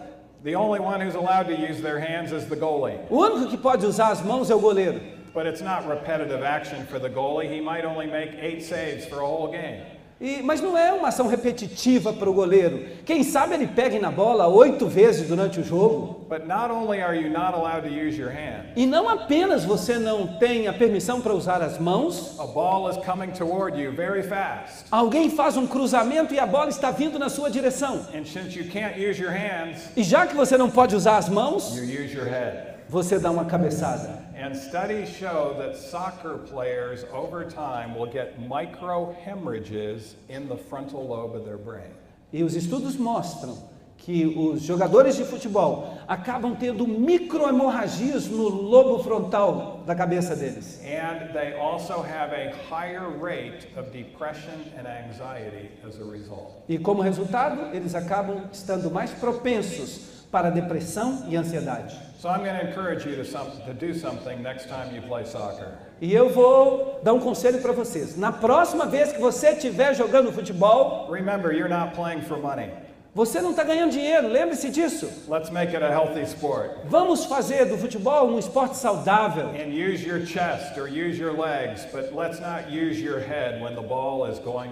[0.46, 3.00] The only one who's allowed to use their hands is the goalie.
[3.10, 5.02] O único que pode usar as mãos é o goleiro.
[5.34, 7.50] But it's not repetitive action for the goalie.
[7.52, 9.82] He might only make eight saves for a whole game.
[10.20, 12.86] E- mas não é uma ação repetitiva para o goleiro.
[13.05, 16.26] Quem sabe ele pegue na bola oito vezes durante o jogo.
[16.30, 19.99] But not only are you not allowed to use your hands, E não apenas você
[19.99, 24.24] não tem a permissão para usar as mãos, a ball is coming toward you very
[24.24, 24.86] fast.
[24.89, 27.99] alguém faz um cruzamento e a bola está vindo na sua direção.
[28.16, 31.28] And since you can't use your hands, E já que você não pode usar as
[31.28, 32.74] mãos, you use your head.
[32.89, 34.25] Você dá uma cabeçada.
[34.38, 41.05] And studies show that soccer players over time will get micro hemorrhages in the frontal
[41.07, 41.91] lobe of their brain.
[42.31, 43.57] E os estudos mostram
[43.97, 50.79] que os jogadores de futebol acabam tendo microhemorragias no lobo frontal da cabeça deles.
[50.83, 56.51] And they also have a higher rate of depression and anxiety as a result.
[56.67, 61.97] E como resultado, eles acabam estando mais propensos para depressão e ansiedade.
[62.26, 65.26] So I'm going to encourage you to, some, to do something next time you play
[65.26, 65.78] soccer.
[66.01, 68.17] E eu vou dar um conselho para vocês.
[68.17, 72.71] Na próxima vez que você estiver jogando futebol, Remember, you're not playing for money.
[73.13, 75.07] você não está ganhando dinheiro, lembre-se disso.
[75.28, 76.71] Let's make it a healthy sport.
[76.86, 79.49] Vamos fazer do futebol um esporte saudável.
[79.49, 83.76] And use your chest or use your legs, but let's not use your head when
[83.76, 84.71] the ball is going.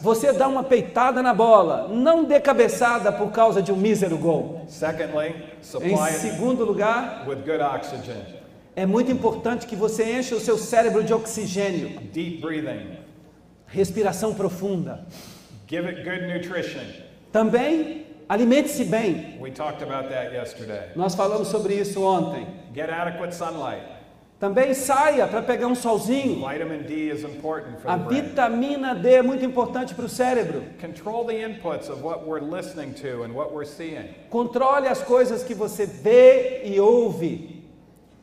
[0.00, 4.64] Você dá uma peitada na bola, não dê cabeçada por causa de um mísero gol.
[4.68, 5.34] Secondly,
[5.82, 7.26] Em segundo lugar,
[8.74, 12.98] é muito importante que você encha o seu cérebro de oxigênio, deep breathing,
[13.66, 15.04] respiração profunda.
[15.68, 16.82] give it good nutrition.
[17.30, 19.38] Também alimente-se bem.
[19.40, 20.90] We talked about that yesterday.
[20.96, 22.46] Nós falamos sobre isso ontem.
[22.74, 23.99] Get adequate sunlight.
[24.40, 26.36] Também saia para pegar um solzinho.
[26.48, 28.22] Vitamin D is important for A the brain.
[28.22, 30.62] vitamina D é muito importante para o cérebro.
[30.80, 34.08] Control the inputs of what we're listening to and what we're seeing.
[34.30, 37.62] Controle as coisas que você vê e ouve.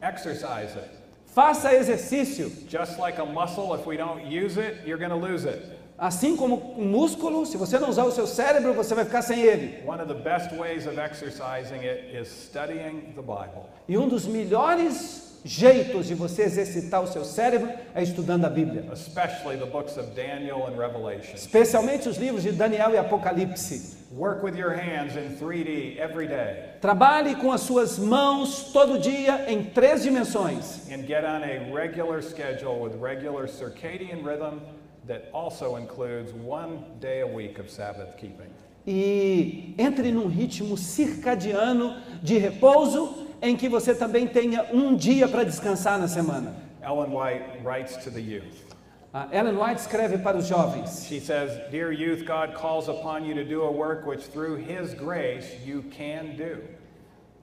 [0.02, 0.90] Exercise it.
[1.28, 2.52] Faça exercício.
[2.68, 5.62] Just like a muscle, if we don't use it, you're going to lose it.
[6.00, 9.42] Assim como um músculo, se você não usar o seu cérebro, você vai ficar sem
[9.42, 9.84] ele.
[9.86, 13.68] One of the best ways of exercising it is studying the Bible.
[13.88, 18.84] E um dos melhores jeitos de você exercitar o seu cérebro é estudando a Bíblia.
[18.94, 21.34] especially the books of Daniel and Revelation.
[21.36, 23.98] Especialmente os livros de Daniel e Apocalipse.
[24.16, 29.46] Work with your hands in 3D every day Trabalhe com as suas mãos todo dia
[29.52, 30.90] em três dimensões.
[30.92, 34.62] and get on a regular schedule with regular circadian rhythm
[35.08, 38.48] that also includes one day a week of Sabbath keeping.
[38.86, 45.44] E entre num ritmo circadiano de repouso em que você também tenha um dia para
[45.44, 46.56] descansar na semana.
[46.82, 48.68] Ellen White writes to the youth
[49.14, 53.34] A Ellen White escreve para os jovens: She says, Dear youth, God calls upon you
[53.36, 56.62] to do a work which through His grace you can do.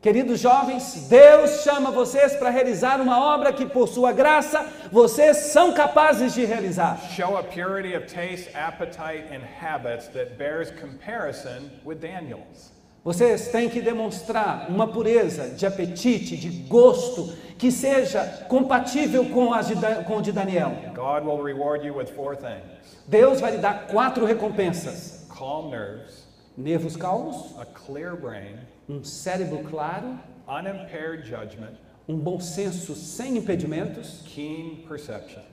[0.00, 5.72] Queridos jovens, Deus chama vocês para realizar uma obra que, por sua graça, vocês são
[5.72, 7.00] capazes de realizar.
[7.16, 12.70] Show a purity of taste, appetite, and habits that bears comparison with Daniel's.
[13.04, 19.60] Vocês têm que demonstrar uma pureza de apetite, de gosto, que seja compatível com, a
[19.60, 19.74] de
[20.06, 20.72] com o de Daniel.
[20.94, 22.74] God will reward you with four things
[23.06, 26.26] Deus vai lhe dar quatro recompensas: calm nerves,
[26.56, 28.56] nervos calmos, a clear brain,
[28.88, 30.18] um cérebro claro,
[31.22, 31.74] judgment,
[32.08, 34.24] um bom senso sem impedimentos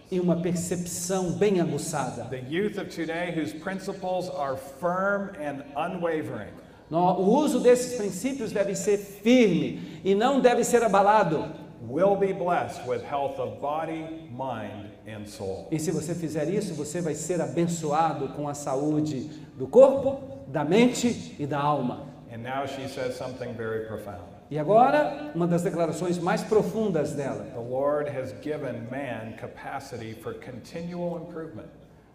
[0.09, 2.25] e uma percepção bem aguçada.
[2.25, 6.53] The youth of today, whose principles are firm and unwavering,
[6.91, 11.61] O uso desses princípios deve ser firme e não deve ser abalado.
[11.91, 15.67] will be blessed with health of body, mind, and soul.
[15.71, 20.63] E se você fizer isso, você vai ser abençoado com a saúde do corpo, da
[20.63, 22.05] mente e da alma.
[22.31, 24.31] And now she says something very profound.
[24.49, 27.45] E agora, uma das declarações mais profundas dela.
[27.53, 31.67] The Lord has given man capacity for continual improvement.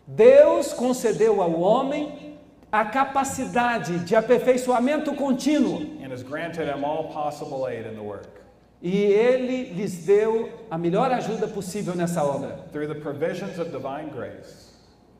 [0.07, 2.37] Deus concedeu ao homem
[2.81, 8.29] a capacidade de aperfeiçoamento contínuo and has granted him all possible aid in the work.
[8.83, 12.59] e ele lhes deu a melhor ajuda possível nessa obra.
[12.73, 14.67] Through the provisions of divine grace,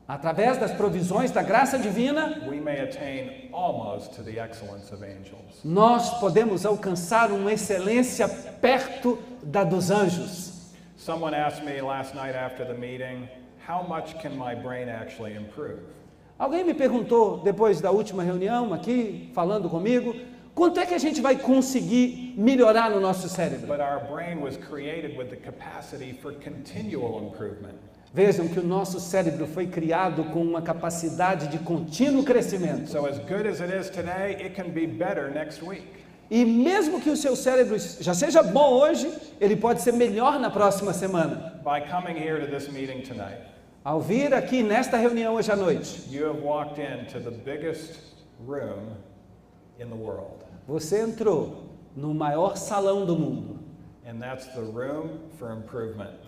[0.07, 5.59] Através das provisões da graça divina, we may attain almost to the excellence of angels.
[5.65, 8.25] nós podemos alcançar uma excelência
[8.61, 10.73] perto da dos anjos.
[10.95, 13.27] Someone asked me last night after the meeting,
[13.67, 15.81] how much can my brain actually improve?
[16.37, 20.15] Alguém me perguntou depois da última reunião aqui, falando comigo,
[20.53, 23.65] quanto é que a gente vai conseguir melhorar no nosso cérebro?
[23.65, 27.75] But our brain was created with the capacity for continual improvement.
[28.13, 32.89] Vejam que o nosso cérebro foi criado com uma capacidade de contínuo crescimento.
[32.89, 35.87] So, as good as it is today, it can be better next week.
[36.29, 40.49] E mesmo que o seu cérebro já seja bom hoje, ele pode ser melhor na
[40.49, 41.59] próxima semana.
[41.63, 43.39] By coming here to this meeting tonight,
[43.87, 46.09] Ao vir aqui nesta reunião hoje à noite,
[50.67, 53.59] você entrou no maior salão do mundo.
[54.05, 56.19] And that's the room for improvement.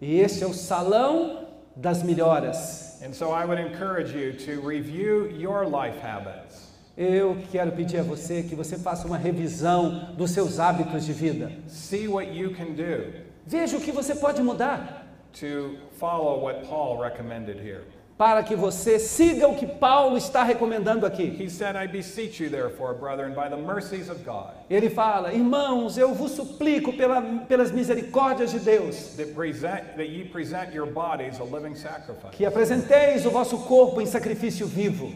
[0.00, 1.46] E este é o salão
[1.76, 3.00] das melhoras.
[3.00, 6.74] And so I would encourage you to review your life habits.
[6.96, 11.52] Eu quero pedir a você que você faça uma revisão dos seus hábitos de vida.
[11.68, 15.03] See what you can do Veja o que você pode mudar
[15.34, 17.84] to follow what Paul recommended here.
[18.16, 21.36] para que você siga o que Paulo está recomendando aqui.
[21.36, 25.98] He said, I beseech you, therefore, brethren, by the mercies of God, Ele fala: Irmãos,
[25.98, 31.40] eu vos suplico pela, pelas misericórdias de Deus, that, present, that ye present your bodies
[31.40, 35.12] a living sacrifice, que apresenteis o vosso corpo em sacrifício vivo,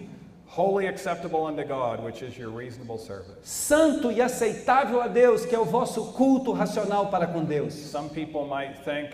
[0.47, 3.39] wholly acceptable unto God, which is your reasonable service.
[3.45, 7.75] santo e aceitável a Deus, que é o vosso culto racional para com Deus.
[7.75, 9.13] Some people might think,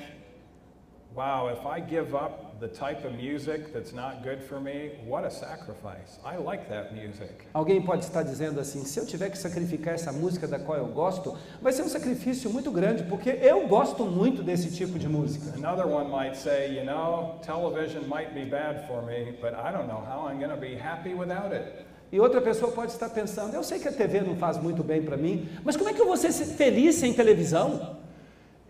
[1.15, 5.25] wow, if I give up the type of music that's not good for me, what
[5.25, 6.19] a sacrifice.
[6.25, 7.47] I like that music.
[7.55, 10.87] Alguém pode estar dizendo assim: se eu tiver que sacrificar essa música da qual eu
[10.87, 15.55] gosto, vai ser um sacrifício muito grande, porque eu gosto muito desse tipo de música.
[15.57, 19.87] Another one might say, you know, television might be bad for me, but I don't
[19.87, 21.85] know how I'm going to be happy without it.
[22.11, 25.03] E outra pessoa pode estar pensando: eu sei que a TV não faz muito bem
[25.03, 28.03] para mim, mas como é que eu vou ser feliz sem televisão?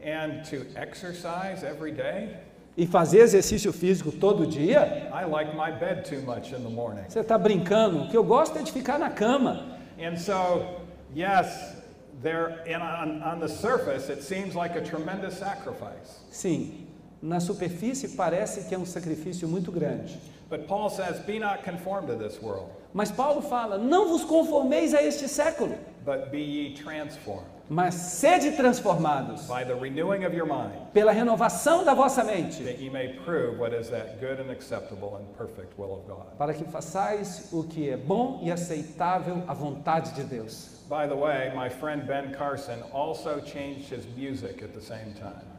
[0.04, 2.36] And to exercise every day,
[2.76, 5.08] E fazer exercício físico todo dia?
[5.12, 7.04] I like my bed too much in the morning.
[7.08, 8.02] Você está brincando?
[8.02, 9.78] O que eu gosto é de ficar na cama.
[9.98, 10.80] And so,
[11.14, 11.76] yes,
[12.20, 16.20] there and on, on the surface it seems like a tremendous sacrifice.
[16.30, 16.88] Sim,
[17.22, 20.18] na superfície parece que é um sacrifício muito grande.
[20.50, 24.94] But Paul says, Be not conformed to this world, Mas Paulo fala: não vos conformeis
[24.94, 30.46] a este século, but be ye transformed mas sede transformados by the renewing of your
[30.46, 34.50] mind, pela renovação da vossa mente, that ye may prove what is that good and
[34.50, 36.26] acceptable and perfect will of God.
[36.38, 40.82] para que façais o que é bom e aceitável à vontade de Deus.
[40.88, 45.54] By the way, my friend Ben Carson also changed his music at the same time.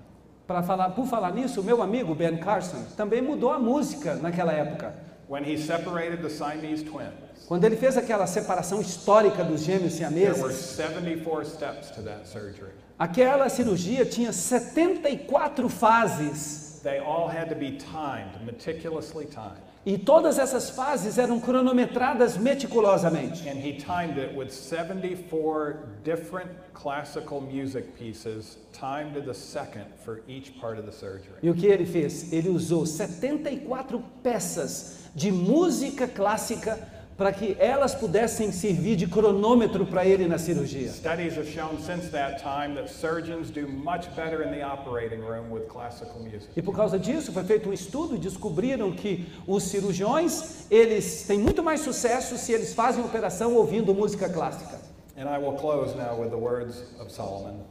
[0.46, 4.94] Para falar, por falar nisso, meu amigo Ben Carson também mudou a música naquela época.
[5.28, 7.14] When he separated the Siamese twins,
[7.48, 12.28] Quando ele fez aquela separação histórica dos gêmeos there were siameses, 74 steps to that
[12.28, 12.72] surgery.
[13.00, 19.64] aquela cirurgia tinha 74 fases They all had to be timed, meticulously timed.
[19.86, 23.48] E todas essas fases eram cronometradas meticulosamente.
[23.48, 30.22] And he timed it with 74 different classical music pieces, timed to the second for
[30.28, 31.38] each part of the surgery.
[31.44, 32.34] E o que ele fez?
[32.34, 36.80] Ele usou 74 peças de música clássica
[37.18, 40.90] para que elas pudessem servir de cronômetro para ele na cirurgia.
[40.90, 45.50] Studies have shown since that time that surgeons do much better in the operating room
[45.50, 46.50] with classical music.
[46.56, 51.40] E por causa disso foi feito um estudo e descobriram que os cirurgiões, eles têm
[51.40, 54.78] muito mais sucesso se eles fazem operação ouvindo música clássica.
[55.18, 57.62] And I will close now with the words of Solomon.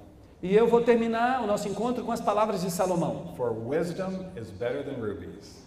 [0.42, 3.34] E eu vou terminar o nosso encontro com as palavras de Salomão.
[3.36, 5.62] For wisdom is better than rubies.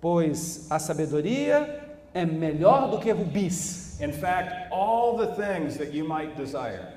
[0.00, 1.83] Pois a sabedoria
[2.14, 4.00] é melhor do que rubis.
[4.00, 6.88] In fact, all the things that you might desire.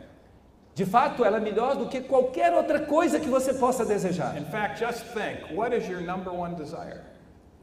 [0.76, 4.38] De fato, ela é melhor do que qualquer outra coisa que você possa desejar.
[4.38, 7.02] In fact, just think what is your number one desire?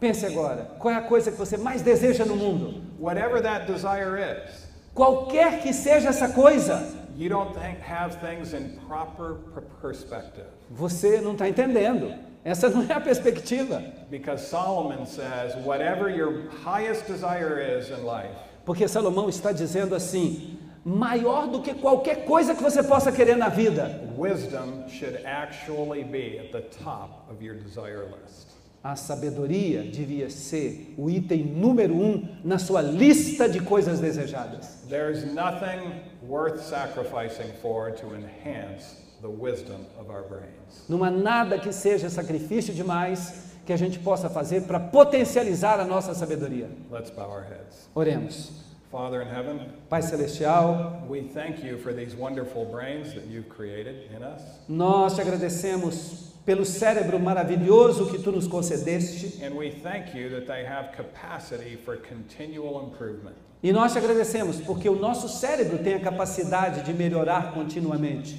[0.00, 2.82] Pense agora, qual é a coisa que você mais deseja no mundo?
[2.98, 6.80] Whatever that desire is, Qualquer que seja essa coisa,
[7.16, 10.46] you don't think, have things in proper per- perspective.
[10.70, 12.12] você não está entendendo.
[12.44, 13.82] Essa não é a perspectiva.
[14.10, 18.36] Because Solomon says, whatever your highest desire is in life,
[18.66, 23.48] Porque Salomão está dizendo assim: maior do que qualquer coisa que você possa querer na
[23.48, 28.48] vida, wisdom should actually be at the top of your desire list.
[28.82, 34.84] a sabedoria devia ser o item número um na sua lista de coisas desejadas.
[34.90, 40.84] There's nothing worth sacrificing for to enhance the wisdom of our brains.
[40.86, 45.84] Não há nada que seja sacrifício demais que a gente possa fazer para potencializar a
[45.86, 46.68] nossa sabedoria.
[46.90, 47.88] Let's bow our heads.
[47.94, 48.50] Oremos.
[48.92, 54.08] Father in heaven, Pai Celestial, we thank you for these wonderful brains that you've created
[54.14, 54.42] in us.
[54.68, 60.46] nós te agradecemos pelo cérebro maravilhoso que tu nos concedeste And we thank you that
[60.46, 63.34] they have capacity for continual improvement.
[63.64, 68.38] E nós te agradecemos porque o nosso cérebro tem a capacidade de melhorar continuamente.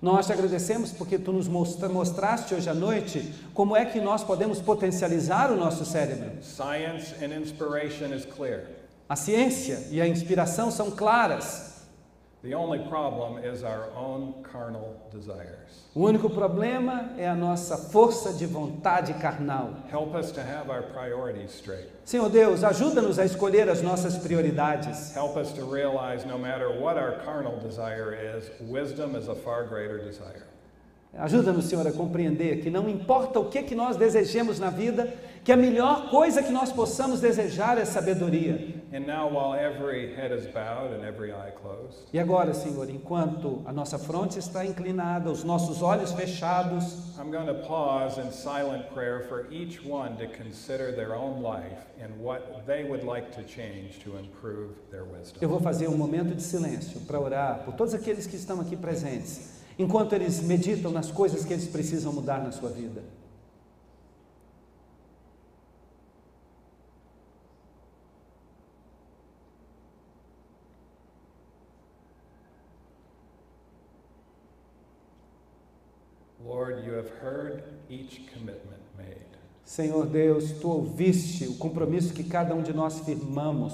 [0.00, 4.24] Nós te agradecemos porque tu nos mostra- mostraste hoje à noite como é que nós
[4.24, 6.30] podemos potencializar o nosso cérebro.
[6.42, 8.62] Science and inspiration is clear.
[9.06, 11.73] A ciência e a inspiração são claras.
[15.94, 19.70] O único problema é a nossa força de vontade carnal.
[19.90, 21.88] Help us to have our priorities straight.
[22.04, 25.16] Senhor Deus, ajuda-nos a escolher as nossas prioridades.
[25.16, 29.64] Help us to realize no matter what our carnal desire is, wisdom is a far
[29.64, 30.42] greater desire.
[31.16, 35.14] Ajuda-nos, Senhor, a compreender que não importa o que, que nós desejemos na vida,
[35.44, 38.82] que a melhor coisa que nós possamos desejar é sabedoria.
[38.94, 43.60] And now, while every head is bowed and every eye closed, E agora, Senhor, enquanto
[43.66, 48.88] a nossa fronte está inclinada, os nossos olhos fechados, I'm going to pause in silent
[48.94, 53.42] prayer for each one to consider their own life and what they would like to
[53.42, 55.42] change to improve their wisdom.
[55.42, 58.76] eu vou fazer um momento de silêncio para orar por todos aqueles que estão aqui
[58.76, 63.02] presentes, enquanto eles meditam nas coisas que eles precisam mudar na sua vida.
[76.44, 77.13] Lord, you have heard each commitment made.
[79.64, 83.72] Senhor Deus, tu ouviste o compromisso que cada um de nós firmamos.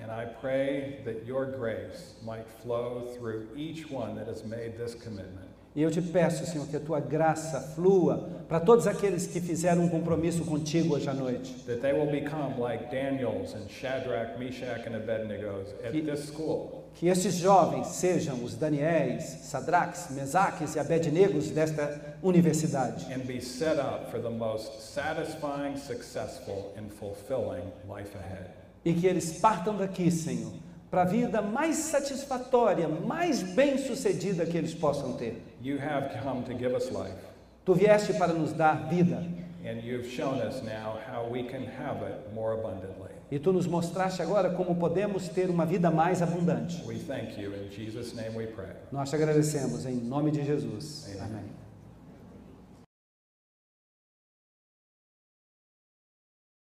[0.00, 4.94] And I pray that your grace might flow through each one that has made this
[4.94, 5.48] commitment.
[5.76, 9.82] E eu te peço, Senhor, que a tua graça flua para todos aqueles que fizeram
[9.82, 11.52] um compromisso contigo hoje à noite.
[11.66, 16.84] That they will become like Daniels and Shadrach, Meshach, and Abednego at Que- this school.
[16.94, 23.04] Que estes jovens sejam os Daniéis, Sadraques, Mesaques e Abednegos desta universidade.
[23.12, 28.50] and be set up for the most satisfying, successful, and fulfilling life ahead.
[28.84, 30.52] E que eles partam daqui, Senhor,
[30.90, 35.42] para a vida mais satisfatória, mais bem-sucedida que eles possam ter.
[35.62, 37.16] You have come to give us life,
[37.64, 39.22] Tu vieste para nos dar vida
[39.66, 43.10] and you've shown us now how we can have it more abundantly.
[43.30, 46.84] e tu nos mostraste agora como podemos ter uma vida mais abundante.
[46.86, 47.52] We thank you.
[47.54, 48.68] In Jesus' name we pray.
[48.92, 51.06] Nós te agradecemos em nome de Jesus.
[51.18, 51.22] Amém.
[51.38, 51.63] Amém.